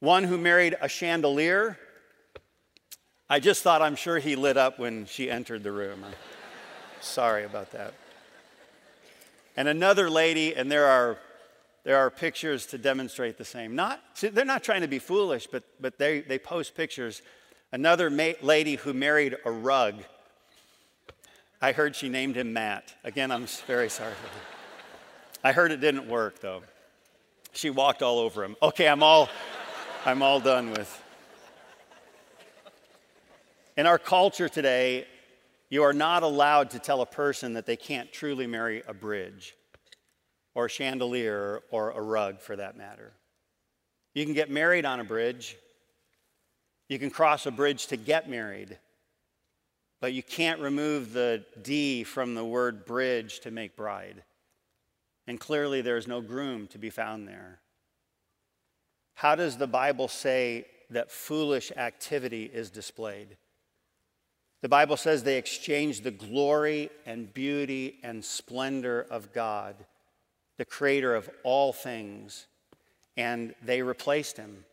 one 0.00 0.24
who 0.24 0.38
married 0.38 0.76
a 0.80 0.88
chandelier. 0.88 1.78
I 3.28 3.40
just 3.40 3.62
thought 3.62 3.82
I'm 3.82 3.96
sure 3.96 4.18
he 4.18 4.36
lit 4.36 4.56
up 4.56 4.78
when 4.78 5.04
she 5.04 5.30
entered 5.30 5.62
the 5.62 5.72
room. 5.72 6.04
sorry 7.00 7.44
about 7.44 7.72
that. 7.72 7.94
And 9.56 9.68
another 9.68 10.08
lady, 10.08 10.54
and 10.54 10.70
there 10.70 10.86
are 10.86 11.18
there 11.88 11.96
are 11.96 12.10
pictures 12.10 12.66
to 12.66 12.76
demonstrate 12.76 13.38
the 13.38 13.46
same. 13.46 13.74
Not, 13.74 14.02
see, 14.12 14.28
they're 14.28 14.44
not 14.44 14.62
trying 14.62 14.82
to 14.82 14.88
be 14.88 14.98
foolish, 14.98 15.46
but, 15.46 15.62
but 15.80 15.96
they, 15.96 16.20
they 16.20 16.38
post 16.38 16.74
pictures. 16.74 17.22
Another 17.72 18.10
ma- 18.10 18.32
lady 18.42 18.74
who 18.74 18.92
married 18.92 19.38
a 19.46 19.50
rug, 19.50 19.94
I 21.62 21.72
heard 21.72 21.96
she 21.96 22.10
named 22.10 22.36
him 22.36 22.52
Matt. 22.52 22.94
Again, 23.04 23.30
I'm 23.30 23.46
very 23.66 23.88
sorry 23.88 24.12
for 24.12 24.26
her. 24.26 24.42
I 25.42 25.52
heard 25.52 25.72
it 25.72 25.80
didn't 25.80 26.06
work, 26.06 26.40
though. 26.40 26.62
She 27.52 27.70
walked 27.70 28.02
all 28.02 28.18
over 28.18 28.44
him. 28.44 28.54
Okay, 28.60 28.86
I'm 28.86 29.02
all, 29.02 29.30
I'm 30.04 30.20
all 30.20 30.40
done 30.40 30.72
with. 30.72 31.02
In 33.78 33.86
our 33.86 33.98
culture 33.98 34.50
today, 34.50 35.06
you 35.70 35.84
are 35.84 35.94
not 35.94 36.22
allowed 36.22 36.68
to 36.72 36.78
tell 36.78 37.00
a 37.00 37.06
person 37.06 37.54
that 37.54 37.64
they 37.64 37.76
can't 37.76 38.12
truly 38.12 38.46
marry 38.46 38.82
a 38.86 38.92
bridge 38.92 39.54
or 40.58 40.64
a 40.64 40.68
chandelier 40.68 41.62
or 41.70 41.92
a 41.92 42.02
rug 42.02 42.40
for 42.40 42.56
that 42.56 42.76
matter. 42.76 43.12
You 44.12 44.24
can 44.24 44.34
get 44.34 44.50
married 44.50 44.84
on 44.84 44.98
a 44.98 45.04
bridge, 45.04 45.56
you 46.88 46.98
can 46.98 47.10
cross 47.10 47.46
a 47.46 47.52
bridge 47.52 47.86
to 47.86 47.96
get 47.96 48.28
married, 48.28 48.76
but 50.00 50.12
you 50.12 50.22
can't 50.24 50.60
remove 50.60 51.12
the 51.12 51.44
D 51.62 52.02
from 52.02 52.34
the 52.34 52.44
word 52.44 52.86
bridge 52.86 53.38
to 53.40 53.52
make 53.52 53.76
bride. 53.76 54.24
And 55.28 55.38
clearly, 55.38 55.80
there 55.80 55.96
is 55.96 56.08
no 56.08 56.20
groom 56.20 56.66
to 56.68 56.78
be 56.78 56.90
found 56.90 57.28
there. 57.28 57.60
How 59.14 59.36
does 59.36 59.58
the 59.58 59.68
Bible 59.68 60.08
say 60.08 60.66
that 60.90 61.12
foolish 61.12 61.70
activity 61.76 62.50
is 62.52 62.68
displayed? 62.68 63.36
The 64.62 64.68
Bible 64.68 64.96
says 64.96 65.22
they 65.22 65.38
exchanged 65.38 66.02
the 66.02 66.10
glory 66.10 66.90
and 67.06 67.32
beauty 67.32 68.00
and 68.02 68.24
splendor 68.24 69.06
of 69.08 69.32
God 69.32 69.76
the 70.58 70.64
creator 70.64 71.14
of 71.14 71.30
all 71.44 71.72
things, 71.72 72.46
and 73.16 73.54
they 73.64 73.80
replaced 73.80 74.36
him. 74.36 74.64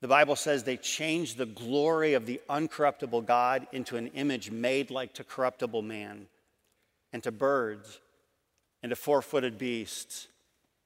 The 0.00 0.08
Bible 0.08 0.36
says 0.36 0.62
they 0.62 0.76
changed 0.76 1.36
the 1.36 1.46
glory 1.46 2.14
of 2.14 2.26
the 2.26 2.40
uncorruptible 2.48 3.26
God 3.26 3.66
into 3.72 3.96
an 3.96 4.08
image 4.08 4.50
made 4.50 4.90
like 4.90 5.12
to 5.14 5.24
corruptible 5.24 5.82
man, 5.82 6.26
and 7.12 7.22
to 7.22 7.32
birds, 7.32 8.00
and 8.82 8.90
to 8.90 8.96
four 8.96 9.22
footed 9.22 9.58
beasts, 9.58 10.28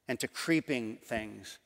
and 0.07 0.19
to 0.21 0.29
creeping 0.29 0.99
things. 1.05 1.59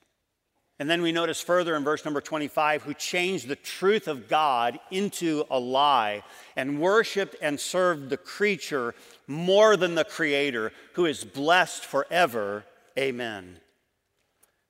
And 0.83 0.91
then 0.91 1.01
we 1.01 1.13
notice 1.13 1.41
further 1.41 1.77
in 1.77 1.85
verse 1.85 2.05
number 2.05 2.21
25 2.21 2.83
who 2.83 2.93
changed 2.93 3.47
the 3.47 3.55
truth 3.55 4.09
of 4.09 4.27
God 4.27 4.81
into 4.91 5.45
a 5.49 5.57
lie 5.57 6.25
and 6.57 6.81
worshiped 6.81 7.37
and 7.41 7.61
served 7.61 8.11
the 8.11 8.17
creature 8.17 8.93
more 9.29 9.77
than 9.77 9.95
the 9.95 10.03
creator 10.03 10.73
who 10.95 11.07
is 11.07 11.23
blessed 11.23 11.85
forever. 11.85 12.65
Amen. 12.99 13.61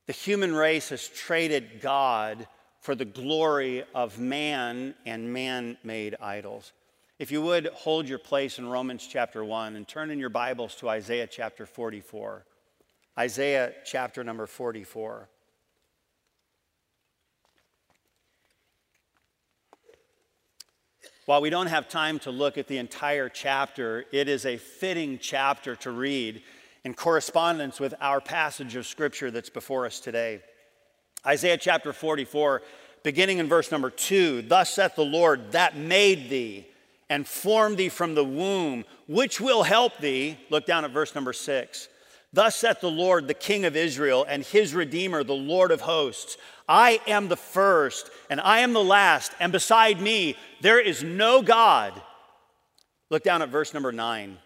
The 0.05 0.13
human 0.13 0.55
race 0.55 0.91
has 0.91 1.09
traded 1.09 1.81
God 1.81 2.47
for 2.79 2.95
the 2.95 3.07
glory 3.07 3.83
of 3.95 4.19
man 4.19 4.95
and 5.07 5.33
man 5.33 5.79
made 5.83 6.17
idols. 6.21 6.73
If 7.19 7.33
you 7.33 7.41
would 7.41 7.69
hold 7.69 8.07
your 8.07 8.19
place 8.19 8.59
in 8.59 8.67
Romans 8.67 9.09
chapter 9.11 9.43
1 9.43 9.77
and 9.77 9.89
turn 9.89 10.11
in 10.11 10.19
your 10.19 10.29
Bibles 10.29 10.75
to 10.75 10.91
Isaiah 10.91 11.27
chapter 11.27 11.65
44. 11.65 12.45
Isaiah 13.19 13.73
chapter 13.87 14.23
number 14.23 14.47
44. 14.47 15.31
While 21.25 21.41
we 21.41 21.51
don't 21.51 21.69
have 21.69 21.89
time 21.89 22.19
to 22.21 22.33
look 22.33 22.59
at 22.59 22.67
the 22.67 22.79
entire 22.79 23.29
chapter, 23.29 24.07
it 24.11 24.29
is 24.29 24.45
a 24.45 24.57
fitting 24.57 25.21
chapter 25.21 25.77
to 25.77 25.93
read 25.93 26.43
in 26.85 26.95
correspondence 26.95 27.79
with 27.79 27.95
our 28.01 28.21
passage 28.21 28.75
of 28.75 28.87
scripture 28.87 29.31
that's 29.31 29.49
before 29.49 29.87
us 29.87 30.01
today. 30.01 30.41
Isaiah 31.25 31.59
chapter 31.59 31.93
44, 31.93 32.63
beginning 33.05 33.39
in 33.39 33.49
verse 33.49 33.71
number 33.71 33.89
2 33.89 34.43
Thus 34.43 34.75
saith 34.75 34.97
the 34.97 35.05
Lord 35.05 35.53
that 35.53 35.77
made 35.77 36.29
thee 36.29 36.67
and 37.09 37.25
formed 37.25 37.77
thee 37.77 37.89
from 37.89 38.17
the 38.17 38.25
womb, 38.25 38.85
which 39.07 39.41
will 39.41 39.63
help 39.63 39.99
thee. 39.99 40.37
Look 40.51 40.67
down 40.67 40.85
at 40.85 40.91
verse 40.91 41.15
number 41.15 41.33
6. 41.33 41.89
Thus 42.33 42.57
saith 42.57 42.81
the 42.81 42.91
Lord, 42.91 43.29
the 43.29 43.35
King 43.35 43.65
of 43.65 43.77
Israel, 43.77 44.25
and 44.27 44.43
his 44.43 44.75
Redeemer, 44.75 45.23
the 45.23 45.35
Lord 45.35 45.71
of 45.71 45.83
hosts 45.83 46.37
I 46.69 47.01
am 47.07 47.29
the 47.29 47.37
first, 47.37 48.11
and 48.31 48.41
I 48.41 48.61
am 48.61 48.73
the 48.73 48.83
last, 48.83 49.33
and 49.41 49.53
beside 49.53 50.01
me 50.01 50.37
there 50.61 50.81
is 50.81 51.03
no 51.03 51.43
God. 51.43 52.01
Look 53.11 53.25
down 53.25 53.43
at 53.43 53.51
verse 53.51 53.75
number 53.75 53.93
nine. 53.93 54.39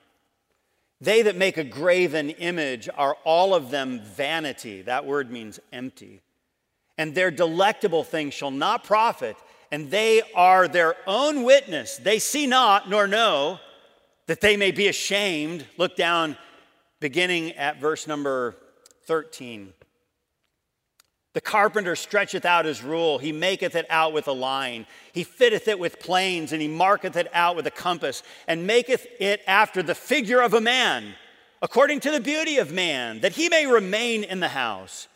They 1.00 1.22
that 1.22 1.36
make 1.36 1.58
a 1.58 1.64
graven 1.64 2.30
image 2.30 2.88
are 2.96 3.16
all 3.24 3.54
of 3.54 3.70
them 3.70 4.00
vanity. 4.00 4.82
That 4.82 5.06
word 5.06 5.30
means 5.30 5.60
empty. 5.72 6.22
And 6.98 7.14
their 7.14 7.30
delectable 7.30 8.02
things 8.02 8.32
shall 8.32 8.50
not 8.50 8.82
profit, 8.82 9.36
and 9.70 9.90
they 9.90 10.22
are 10.34 10.66
their 10.66 10.96
own 11.06 11.42
witness. 11.42 11.98
They 11.98 12.18
see 12.18 12.46
not 12.46 12.88
nor 12.88 13.06
know 13.06 13.60
that 14.26 14.40
they 14.40 14.56
may 14.56 14.70
be 14.70 14.88
ashamed. 14.88 15.66
Look 15.76 15.96
down, 15.96 16.36
beginning 17.00 17.52
at 17.52 17.80
verse 17.80 18.06
number 18.06 18.56
13. 19.06 19.72
The 21.36 21.40
carpenter 21.42 21.96
stretcheth 21.96 22.46
out 22.46 22.64
his 22.64 22.82
rule, 22.82 23.18
he 23.18 23.30
maketh 23.30 23.74
it 23.74 23.84
out 23.90 24.14
with 24.14 24.26
a 24.26 24.32
line. 24.32 24.86
He 25.12 25.22
fitteth 25.22 25.68
it 25.68 25.78
with 25.78 26.00
planes, 26.00 26.52
and 26.52 26.62
he 26.62 26.68
marketh 26.68 27.14
it 27.14 27.28
out 27.34 27.56
with 27.56 27.66
a 27.66 27.70
compass, 27.70 28.22
and 28.48 28.66
maketh 28.66 29.06
it 29.20 29.42
after 29.46 29.82
the 29.82 29.94
figure 29.94 30.40
of 30.40 30.54
a 30.54 30.62
man, 30.62 31.14
according 31.60 32.00
to 32.00 32.10
the 32.10 32.20
beauty 32.20 32.56
of 32.56 32.72
man, 32.72 33.20
that 33.20 33.32
he 33.32 33.50
may 33.50 33.66
remain 33.66 34.24
in 34.24 34.40
the 34.40 34.48
house. 34.48 35.08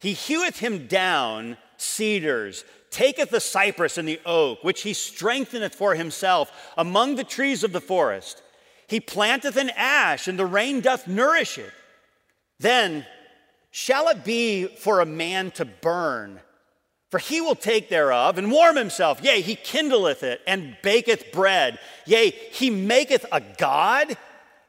He 0.00 0.14
heweth 0.14 0.58
him 0.58 0.86
down 0.86 1.58
cedars, 1.76 2.64
taketh 2.90 3.28
the 3.28 3.38
cypress 3.38 3.98
and 3.98 4.08
the 4.08 4.20
oak, 4.24 4.64
which 4.64 4.80
he 4.80 4.94
strengtheneth 4.94 5.74
for 5.74 5.94
himself 5.94 6.72
among 6.78 7.16
the 7.16 7.24
trees 7.24 7.62
of 7.62 7.72
the 7.72 7.80
forest. 7.82 8.42
He 8.88 8.98
planteth 8.98 9.56
an 9.56 9.70
ash, 9.76 10.26
and 10.26 10.36
the 10.38 10.46
rain 10.46 10.80
doth 10.80 11.06
nourish 11.06 11.58
it. 11.58 11.72
Then 12.58 13.06
Shall 13.70 14.08
it 14.08 14.24
be 14.24 14.66
for 14.66 15.00
a 15.00 15.06
man 15.06 15.50
to 15.52 15.64
burn? 15.64 16.40
For 17.10 17.18
he 17.18 17.40
will 17.40 17.54
take 17.54 17.88
thereof 17.88 18.36
and 18.36 18.50
warm 18.50 18.76
himself. 18.76 19.22
Yea, 19.22 19.40
he 19.40 19.56
kindleth 19.56 20.22
it 20.22 20.40
and 20.46 20.76
baketh 20.82 21.32
bread. 21.32 21.78
Yea, 22.04 22.30
he 22.30 22.70
maketh 22.70 23.24
a 23.32 23.40
god 23.40 24.16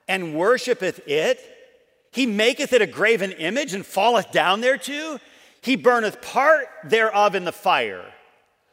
and 0.08 0.36
worshipeth 0.36 1.02
it. 1.08 1.40
He 2.12 2.26
maketh 2.26 2.72
it 2.72 2.82
a 2.82 2.88
graven 2.88 3.32
image 3.34 3.74
and 3.74 3.86
falleth 3.86 4.32
down 4.32 4.62
thereto. 4.62 5.20
He 5.62 5.76
burneth 5.76 6.22
part 6.22 6.68
thereof 6.84 7.36
in 7.36 7.44
the 7.46 7.52
fire. 7.52 8.06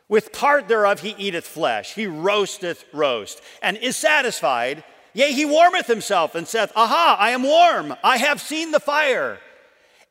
With 0.08 0.32
part 0.32 0.68
thereof 0.68 1.00
he 1.00 1.14
eateth 1.18 1.46
flesh. 1.46 1.94
He 1.94 2.06
roasteth 2.06 2.84
roast 2.92 3.40
and 3.62 3.76
is 3.78 3.96
satisfied. 3.96 4.84
Yea, 5.16 5.32
he 5.32 5.46
warmeth 5.46 5.86
himself 5.86 6.34
and 6.34 6.46
saith, 6.46 6.70
Aha, 6.76 7.16
I 7.18 7.30
am 7.30 7.42
warm. 7.42 7.96
I 8.04 8.18
have 8.18 8.38
seen 8.38 8.70
the 8.70 8.78
fire 8.78 9.38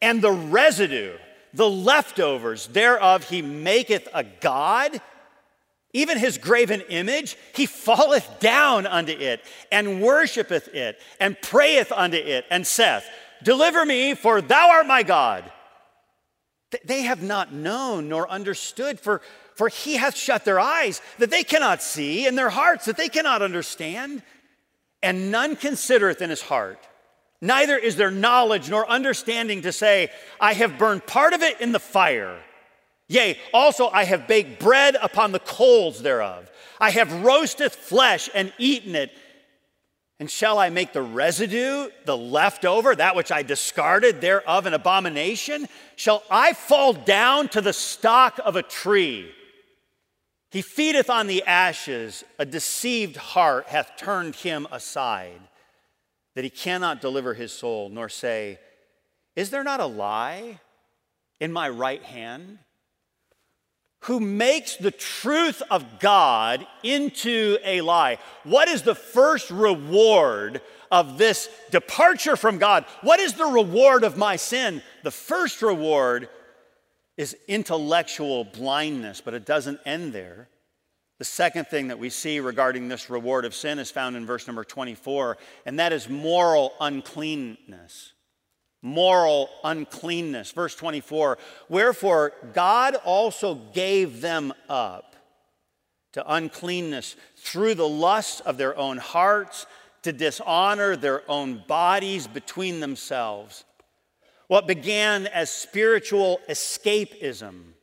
and 0.02 0.20
the 0.20 0.32
residue, 0.32 1.14
the 1.54 1.70
leftovers 1.70 2.66
thereof, 2.66 3.30
he 3.30 3.44
maketh 3.44 4.08
a 4.16 4.24
God. 4.24 5.00
Even 5.94 6.18
his 6.18 6.40
graven 6.40 6.82
image, 6.90 7.38
he 7.54 7.68
falleth 7.68 8.40
down 8.40 8.88
unto 8.88 9.12
it, 9.12 9.42
and 9.72 10.02
worshipeth 10.02 10.70
it, 10.70 11.00
and 11.20 11.40
prayeth 11.40 11.92
unto 11.92 12.18
it, 12.18 12.46
and 12.50 12.66
saith, 12.66 13.06
Deliver 13.44 13.86
me, 13.86 14.16
for 14.16 14.42
thou 14.42 14.72
art 14.72 14.88
my 14.88 15.04
God. 15.04 15.44
They 16.84 17.04
have 17.04 17.22
not 17.22 17.54
known 17.54 18.10
nor 18.10 18.28
understood, 18.28 19.00
for, 19.00 19.22
for 19.54 19.70
he 19.70 19.98
hath 19.98 20.16
shut 20.16 20.46
their 20.46 20.60
eyes 20.60 21.00
that 21.20 21.30
they 21.30 21.44
cannot 21.44 21.84
see, 21.84 22.26
and 22.26 22.36
their 22.36 22.50
hearts 22.50 22.86
that 22.86 22.98
they 22.98 23.08
cannot 23.08 23.44
understand. 23.44 24.24
And 25.06 25.32
none 25.32 25.56
considereth 25.56 26.22
in 26.22 26.30
his 26.30 26.42
heart 26.42 26.86
Neither 27.42 27.78
is 27.78 27.96
there 27.96 28.10
knowledge 28.10 28.70
nor 28.70 28.90
understanding 28.90 29.62
to 29.64 29.72
say, 29.72 30.10
I 30.40 30.54
have 30.54 30.80
burned 30.80 31.06
part 31.06 31.34
of 31.34 31.44
it 31.44 31.62
in 31.62 31.74
the 31.74 31.80
fire. 31.80 32.40
Yea, 33.08 33.38
also 33.54 33.88
I 33.90 34.04
have 34.06 34.28
baked 34.28 34.60
bread 34.60 34.96
upon 35.00 35.32
the 35.32 35.40
coals 35.40 36.02
thereof. 36.02 36.50
I 36.80 36.90
have 36.90 37.24
roasted 37.24 37.72
flesh 37.72 38.30
and 38.34 38.52
eaten 38.58 38.96
it. 38.96 39.12
And 40.20 40.32
shall 40.32 40.58
I 40.58 40.70
make 40.70 40.92
the 40.92 41.02
residue, 41.02 41.90
the 42.06 42.18
leftover, 42.18 42.96
that 42.96 43.16
which 43.16 43.32
I 43.32 43.44
discarded 43.44 44.22
thereof 44.22 44.66
an 44.66 44.74
abomination? 44.74 45.68
Shall 45.98 46.24
I 46.32 46.54
fall 46.54 46.94
down 46.94 47.50
to 47.50 47.62
the 47.62 47.74
stock 47.74 48.40
of 48.44 48.56
a 48.56 48.64
tree? 48.64 49.30
He 50.52 50.62
feedeth 50.62 51.10
on 51.10 51.28
the 51.28 51.44
ashes, 51.44 52.24
a 52.40 52.46
deceived 52.46 53.18
heart 53.18 53.68
hath 53.68 53.98
turned 53.98 54.36
him 54.36 54.68
aside 54.72 55.42
that 56.36 56.44
he 56.44 56.50
cannot 56.50 57.02
deliver 57.02 57.34
his 57.34 57.52
soul, 57.52 57.90
nor 57.90 58.10
say, 58.10 58.60
Is 59.36 59.50
there 59.50 59.64
not 59.64 59.80
a 59.80 59.86
lie 59.86 60.60
in 61.40 61.52
my 61.52 61.70
right 61.70 62.04
hand? 62.04 62.60
who 64.06 64.20
makes 64.20 64.76
the 64.76 64.92
truth 64.92 65.64
of 65.72 66.00
God 66.00 66.66
into 66.84 67.58
a 67.64 67.82
lie. 67.82 68.20
What 68.44 68.68
is 68.68 68.84
the 68.84 68.94
first 68.94 69.50
reward 69.50 70.62
of 70.92 71.18
this 71.18 71.50
departure 71.72 72.36
from 72.36 72.60
God? 72.60 72.86
What 73.02 73.20
is 73.20 73.34
the 73.34 73.46
reward 73.48 74.04
of 74.04 74.16
my 74.16 74.36
sin? 74.36 74.84
The 75.02 75.10
first 75.10 75.64
reward 75.64 76.30
is 77.18 77.36
intellectual 77.48 78.44
blindness, 78.44 79.22
but 79.22 79.34
it 79.34 79.46
doesn't 79.46 79.80
end 79.86 80.14
there. 80.14 80.50
The 81.18 81.26
second 81.26 81.68
thing 81.68 81.88
that 81.88 82.00
we 82.00 82.10
see 82.10 82.40
regarding 82.40 82.90
this 82.90 83.10
reward 83.10 83.46
of 83.46 83.56
sin 83.56 83.80
is 83.80 83.90
found 83.90 84.18
in 84.18 84.26
verse 84.26 84.48
number 84.48 84.66
24, 84.66 85.38
and 85.66 85.80
that 85.80 85.94
is 85.94 86.10
moral 86.10 86.74
uncleanness. 86.82 88.12
Moral 88.82 89.50
uncleanness. 89.64 90.52
Verse 90.52 90.76
24, 90.76 91.38
wherefore 91.70 92.34
God 92.54 92.96
also 93.06 93.56
gave 93.56 94.22
them 94.22 94.54
up 94.68 95.16
to 96.12 96.34
uncleanness 96.34 97.16
through 97.38 97.76
the 97.76 97.88
lust 97.88 98.42
of 98.42 98.58
their 98.58 98.78
own 98.78 98.98
hearts, 98.98 99.66
to 100.04 100.14
dishonor 100.14 100.96
their 100.96 101.24
own 101.30 101.64
bodies 101.68 102.28
between 102.28 102.80
themselves. 102.80 103.66
What 104.48 104.68
began 104.68 105.28
as 105.28 105.52
spiritual 105.52 106.40
escapism 106.50 107.76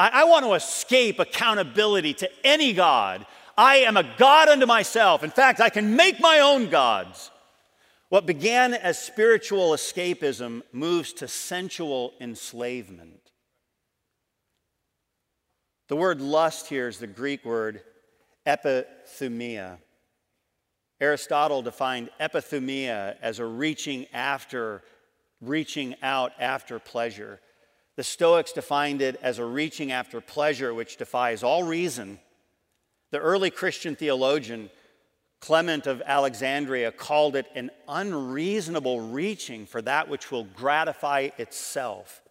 I, 0.00 0.22
I 0.22 0.24
want 0.24 0.46
to 0.46 0.54
escape 0.54 1.18
accountability 1.18 2.14
to 2.14 2.30
any 2.42 2.72
God. 2.72 3.26
I 3.58 3.76
am 3.76 3.98
a 3.98 4.10
God 4.16 4.48
unto 4.48 4.64
myself. 4.64 5.22
In 5.22 5.30
fact, 5.30 5.60
I 5.60 5.68
can 5.68 5.94
make 5.94 6.18
my 6.18 6.38
own 6.38 6.70
gods. 6.70 7.30
What 8.08 8.24
began 8.24 8.72
as 8.72 8.98
spiritual 8.98 9.72
escapism 9.72 10.62
moves 10.72 11.12
to 11.14 11.28
sensual 11.28 12.14
enslavement. 12.18 13.20
The 15.88 15.96
word 15.96 16.22
lust 16.22 16.68
here 16.68 16.88
is 16.88 16.98
the 16.98 17.06
Greek 17.06 17.44
word 17.44 17.82
epithumia. 18.46 19.76
Aristotle 20.98 21.60
defined 21.60 22.08
epithumia 22.18 23.16
as 23.20 23.38
a 23.38 23.44
reaching 23.44 24.06
after, 24.14 24.82
reaching 25.40 25.94
out 26.02 26.32
after 26.38 26.78
pleasure. 26.78 27.40
The 27.96 28.04
Stoics 28.04 28.52
defined 28.52 29.02
it 29.02 29.18
as 29.22 29.38
a 29.38 29.44
reaching 29.44 29.92
after 29.92 30.20
pleasure 30.20 30.72
which 30.72 30.96
defies 30.96 31.42
all 31.42 31.64
reason. 31.64 32.18
The 33.10 33.18
early 33.18 33.50
Christian 33.50 33.96
theologian 33.96 34.70
Clement 35.40 35.86
of 35.86 36.02
Alexandria 36.04 36.92
called 36.92 37.34
it 37.34 37.46
an 37.54 37.70
unreasonable 37.88 39.00
reaching 39.00 39.64
for 39.64 39.80
that 39.82 40.08
which 40.08 40.30
will 40.30 40.44
gratify 40.44 41.30
itself. 41.38 42.22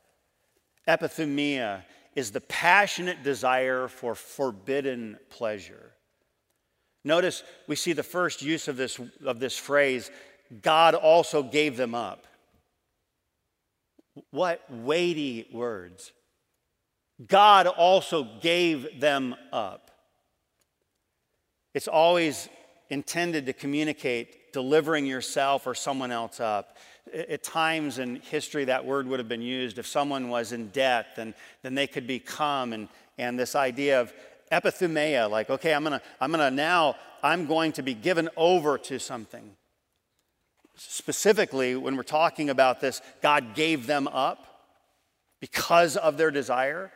Epithumia 0.88 1.84
is 2.15 2.32
the 2.32 2.41
passionate 2.41 3.24
desire 3.24 3.88
for 3.88 4.13
forbidden 4.13 5.17
pleasure. 5.30 5.91
Notice 7.04 7.43
we 7.67 7.76
see 7.76 7.93
the 7.93 8.04
first 8.04 8.41
use 8.43 8.67
of 8.67 8.78
this, 8.78 9.00
of 9.26 9.39
this 9.39 9.58
phrase 9.58 10.12
God 10.62 10.95
also 10.95 11.43
gave 11.43 11.78
them 11.78 11.95
up. 11.95 12.26
What 14.32 14.63
weighty 14.69 15.47
words. 15.51 16.12
God 17.27 17.67
also 17.67 18.27
gave 18.41 18.99
them 18.99 19.36
up. 19.51 19.91
It's 21.73 21.88
always 21.88 22.49
intended 22.89 23.45
to 23.45 23.53
communicate 23.53 24.53
delivering 24.53 25.05
yourself 25.05 25.67
or 25.67 25.75
someone 25.75 26.12
else 26.12 26.39
up. 26.39 26.77
At 27.13 27.43
times 27.43 27.99
in 27.99 28.17
history, 28.17 28.65
that 28.65 28.86
word 28.86 29.08
would 29.08 29.19
have 29.19 29.27
been 29.27 29.41
used. 29.41 29.77
If 29.77 29.88
someone 29.88 30.29
was 30.29 30.51
in 30.51 30.69
debt, 30.69 31.08
then, 31.15 31.34
then 31.62 31.75
they 31.75 31.88
could 31.88 32.08
become, 32.08 32.73
and, 32.73 32.88
and 33.17 33.38
this 33.38 33.55
idea 33.55 33.99
of 34.01 34.13
epithumia, 34.51 35.29
like, 35.29 35.49
okay, 35.49 35.73
I'm 35.73 35.84
gonna, 35.84 36.01
I'm 36.21 36.32
gonna 36.32 36.51
now, 36.51 36.95
I'm 37.21 37.45
going 37.45 37.71
to 37.73 37.82
be 37.82 37.93
given 37.93 38.29
over 38.38 38.77
to 38.77 38.99
something 38.99 39.55
specifically, 40.79 41.75
when 41.75 41.95
we're 41.95 42.03
talking 42.03 42.49
about 42.49 42.81
this, 42.81 43.01
God 43.21 43.55
gave 43.55 43.87
them 43.87 44.07
up 44.07 44.45
because 45.39 45.97
of 45.97 46.17
their 46.17 46.31
desire. 46.31 46.91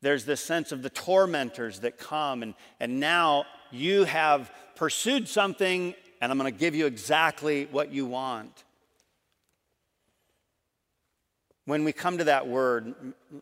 There's 0.00 0.24
this 0.24 0.40
sense 0.40 0.72
of 0.72 0.82
the 0.82 0.90
tormentors 0.90 1.80
that 1.80 1.98
come, 1.98 2.42
and, 2.42 2.54
and 2.80 3.00
now 3.00 3.46
you 3.70 4.04
have 4.04 4.50
pursued 4.74 5.28
something, 5.28 5.94
and 6.20 6.32
I'm 6.32 6.38
going 6.38 6.52
to 6.52 6.58
give 6.58 6.74
you 6.74 6.86
exactly 6.86 7.66
what 7.70 7.92
you 7.92 8.06
want. 8.06 8.64
When 11.64 11.84
we 11.84 11.92
come 11.92 12.18
to 12.18 12.24
that 12.24 12.48
word, 12.48 12.94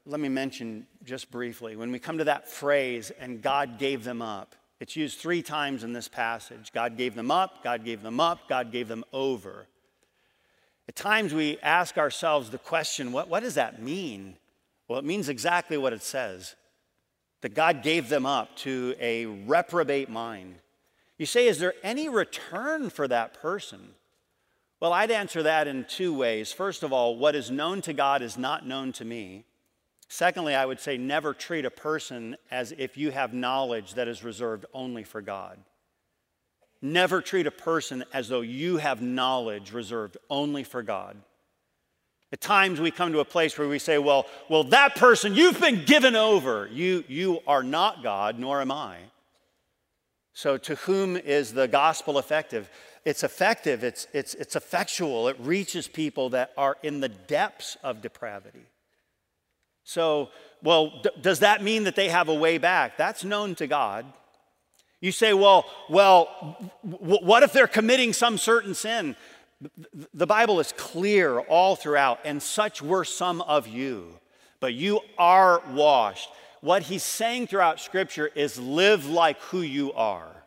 let 0.04 0.20
me 0.20 0.28
mention 0.28 0.86
just 1.04 1.30
briefly 1.30 1.76
when 1.76 1.90
we 1.90 1.98
come 1.98 2.18
to 2.18 2.24
that 2.24 2.48
phrase, 2.48 3.10
and 3.18 3.40
God 3.40 3.78
gave 3.78 4.04
them 4.04 4.20
up, 4.20 4.54
it's 4.80 4.96
used 4.96 5.18
three 5.18 5.42
times 5.42 5.84
in 5.84 5.92
this 5.92 6.08
passage. 6.08 6.72
God 6.72 6.96
gave 6.96 7.14
them 7.14 7.30
up, 7.30 7.62
God 7.62 7.84
gave 7.84 8.02
them 8.02 8.18
up, 8.18 8.48
God 8.48 8.72
gave 8.72 8.88
them 8.88 9.04
over. 9.12 9.66
At 10.88 10.96
times 10.96 11.32
we 11.32 11.58
ask 11.62 11.98
ourselves 11.98 12.50
the 12.50 12.58
question 12.58 13.12
what, 13.12 13.28
what 13.28 13.44
does 13.44 13.54
that 13.54 13.82
mean? 13.82 14.36
Well, 14.88 14.98
it 14.98 15.04
means 15.04 15.28
exactly 15.28 15.76
what 15.76 15.92
it 15.92 16.02
says 16.02 16.56
that 17.42 17.54
God 17.54 17.82
gave 17.82 18.08
them 18.08 18.26
up 18.26 18.54
to 18.56 18.94
a 19.00 19.24
reprobate 19.26 20.10
mind. 20.10 20.56
You 21.16 21.26
say, 21.26 21.46
is 21.46 21.58
there 21.58 21.74
any 21.82 22.08
return 22.08 22.90
for 22.90 23.06
that 23.08 23.34
person? 23.40 23.94
Well, 24.80 24.92
I'd 24.92 25.10
answer 25.10 25.42
that 25.42 25.68
in 25.68 25.84
two 25.84 26.14
ways. 26.14 26.52
First 26.52 26.82
of 26.82 26.92
all, 26.92 27.16
what 27.16 27.34
is 27.34 27.50
known 27.50 27.82
to 27.82 27.92
God 27.92 28.22
is 28.22 28.38
not 28.38 28.66
known 28.66 28.92
to 28.92 29.04
me. 29.04 29.44
Secondly, 30.12 30.56
I 30.56 30.66
would 30.66 30.80
say 30.80 30.98
never 30.98 31.32
treat 31.32 31.64
a 31.64 31.70
person 31.70 32.36
as 32.50 32.74
if 32.76 32.98
you 32.98 33.12
have 33.12 33.32
knowledge 33.32 33.94
that 33.94 34.08
is 34.08 34.24
reserved 34.24 34.66
only 34.74 35.04
for 35.04 35.22
God. 35.22 35.56
Never 36.82 37.22
treat 37.22 37.46
a 37.46 37.52
person 37.52 38.02
as 38.12 38.28
though 38.28 38.40
you 38.40 38.78
have 38.78 39.00
knowledge 39.00 39.72
reserved 39.72 40.16
only 40.28 40.64
for 40.64 40.82
God. 40.82 41.16
At 42.32 42.40
times 42.40 42.80
we 42.80 42.90
come 42.90 43.12
to 43.12 43.20
a 43.20 43.24
place 43.24 43.56
where 43.56 43.68
we 43.68 43.78
say, 43.78 43.98
well, 43.98 44.26
well, 44.48 44.64
that 44.64 44.96
person, 44.96 45.36
you've 45.36 45.60
been 45.60 45.84
given 45.84 46.16
over. 46.16 46.68
You, 46.72 47.04
you 47.06 47.38
are 47.46 47.62
not 47.62 48.02
God, 48.02 48.36
nor 48.36 48.60
am 48.60 48.72
I. 48.72 48.96
So 50.32 50.58
to 50.58 50.74
whom 50.74 51.16
is 51.16 51.52
the 51.52 51.68
gospel 51.68 52.18
effective? 52.18 52.68
It's 53.04 53.22
effective, 53.22 53.84
it's, 53.84 54.08
it's, 54.12 54.34
it's 54.34 54.56
effectual, 54.56 55.28
it 55.28 55.36
reaches 55.38 55.86
people 55.86 56.30
that 56.30 56.52
are 56.56 56.78
in 56.82 56.98
the 56.98 57.08
depths 57.08 57.76
of 57.84 58.02
depravity. 58.02 58.66
So, 59.90 60.28
well, 60.62 61.00
d- 61.02 61.10
does 61.20 61.40
that 61.40 61.64
mean 61.64 61.82
that 61.82 61.96
they 61.96 62.10
have 62.10 62.28
a 62.28 62.34
way 62.34 62.58
back? 62.58 62.96
That's 62.96 63.24
known 63.24 63.56
to 63.56 63.66
God. 63.66 64.06
You 65.00 65.10
say, 65.10 65.32
well, 65.32 65.66
well, 65.88 66.70
w- 66.88 67.26
what 67.26 67.42
if 67.42 67.52
they're 67.52 67.66
committing 67.66 68.12
some 68.12 68.38
certain 68.38 68.74
sin? 68.74 69.16
The 70.14 70.28
Bible 70.28 70.60
is 70.60 70.72
clear 70.76 71.40
all 71.40 71.74
throughout, 71.74 72.20
and 72.24 72.40
such 72.40 72.80
were 72.80 73.04
some 73.04 73.42
of 73.42 73.66
you, 73.66 74.20
but 74.60 74.74
you 74.74 75.00
are 75.18 75.60
washed. 75.72 76.28
What 76.60 76.84
he's 76.84 77.02
saying 77.02 77.48
throughout 77.48 77.80
Scripture 77.80 78.30
is 78.36 78.60
live 78.60 79.06
like 79.06 79.40
who 79.40 79.60
you 79.60 79.92
are. 79.94 80.44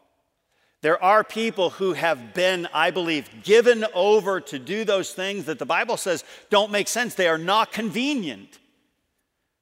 There 0.79 1.03
are 1.03 1.25
people 1.25 1.71
who 1.71 1.91
have 1.93 2.33
been, 2.33 2.69
I 2.73 2.91
believe, 2.91 3.29
given 3.43 3.85
over 3.93 4.39
to 4.39 4.57
do 4.57 4.85
those 4.85 5.11
things 5.11 5.45
that 5.45 5.59
the 5.59 5.65
Bible 5.65 5.97
says 5.97 6.23
don't 6.49 6.71
make 6.71 6.87
sense. 6.87 7.13
They 7.13 7.27
are 7.27 7.37
not 7.37 7.73
convenient. 7.73 8.59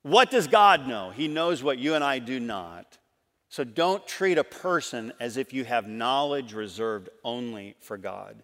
What 0.04 0.32
does 0.32 0.48
God 0.48 0.88
know? 0.88 1.12
He 1.12 1.28
knows 1.28 1.62
what 1.62 1.78
you 1.78 1.94
and 1.94 2.04
I 2.04 2.20
do 2.20 2.40
not. 2.40 2.98
So 3.50 3.64
don't 3.64 4.08
treat 4.08 4.38
a 4.38 4.44
person 4.44 5.12
as 5.20 5.38
if 5.38 5.54
you 5.54 5.66
have 5.66 5.88
knowledge 5.88 6.54
reserved 6.54 7.10
only 7.24 7.76
for 7.82 7.98
God. 7.98 8.44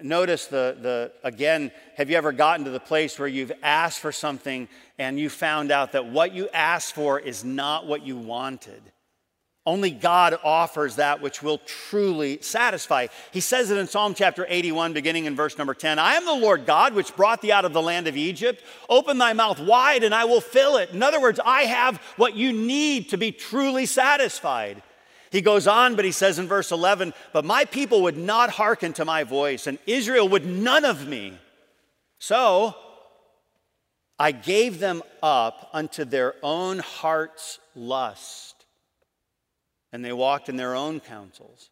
Notice 0.00 0.46
the, 0.46 0.76
the, 0.80 1.12
again, 1.24 1.72
have 1.96 2.08
you 2.08 2.16
ever 2.16 2.32
gotten 2.32 2.64
to 2.64 2.70
the 2.70 2.80
place 2.80 3.18
where 3.18 3.28
you've 3.28 3.52
asked 3.62 4.00
for 4.00 4.12
something 4.12 4.68
and 4.98 5.18
you 5.18 5.28
found 5.28 5.70
out 5.70 5.92
that 5.92 6.06
what 6.06 6.32
you 6.32 6.48
asked 6.54 6.94
for 6.94 7.18
is 7.18 7.44
not 7.44 7.86
what 7.86 8.06
you 8.06 8.16
wanted? 8.16 8.80
Only 9.64 9.92
God 9.92 10.36
offers 10.42 10.96
that 10.96 11.20
which 11.20 11.40
will 11.40 11.58
truly 11.58 12.40
satisfy. 12.42 13.06
He 13.30 13.40
says 13.40 13.70
it 13.70 13.78
in 13.78 13.86
Psalm 13.86 14.12
chapter 14.12 14.44
81, 14.48 14.92
beginning 14.92 15.26
in 15.26 15.36
verse 15.36 15.56
number 15.56 15.74
10 15.74 16.00
I 16.00 16.14
am 16.14 16.24
the 16.24 16.34
Lord 16.34 16.66
God, 16.66 16.94
which 16.94 17.14
brought 17.14 17.42
thee 17.42 17.52
out 17.52 17.64
of 17.64 17.72
the 17.72 17.82
land 17.82 18.08
of 18.08 18.16
Egypt. 18.16 18.60
Open 18.88 19.18
thy 19.18 19.34
mouth 19.34 19.60
wide, 19.60 20.02
and 20.02 20.12
I 20.12 20.24
will 20.24 20.40
fill 20.40 20.78
it. 20.78 20.90
In 20.90 21.02
other 21.02 21.20
words, 21.20 21.38
I 21.44 21.62
have 21.62 21.98
what 22.16 22.34
you 22.34 22.52
need 22.52 23.10
to 23.10 23.16
be 23.16 23.30
truly 23.30 23.86
satisfied. 23.86 24.82
He 25.30 25.40
goes 25.40 25.68
on, 25.68 25.94
but 25.94 26.04
he 26.04 26.12
says 26.12 26.40
in 26.40 26.48
verse 26.48 26.72
11, 26.72 27.14
But 27.32 27.44
my 27.44 27.64
people 27.64 28.02
would 28.02 28.18
not 28.18 28.50
hearken 28.50 28.92
to 28.94 29.04
my 29.04 29.22
voice, 29.22 29.68
and 29.68 29.78
Israel 29.86 30.28
would 30.28 30.44
none 30.44 30.84
of 30.84 31.06
me. 31.06 31.38
So 32.18 32.74
I 34.18 34.32
gave 34.32 34.80
them 34.80 35.04
up 35.22 35.70
unto 35.72 36.04
their 36.04 36.34
own 36.42 36.80
heart's 36.80 37.60
lust 37.76 38.51
and 39.92 40.04
they 40.04 40.12
walked 40.12 40.48
in 40.48 40.56
their 40.56 40.74
own 40.74 41.00
counsels. 41.00 41.70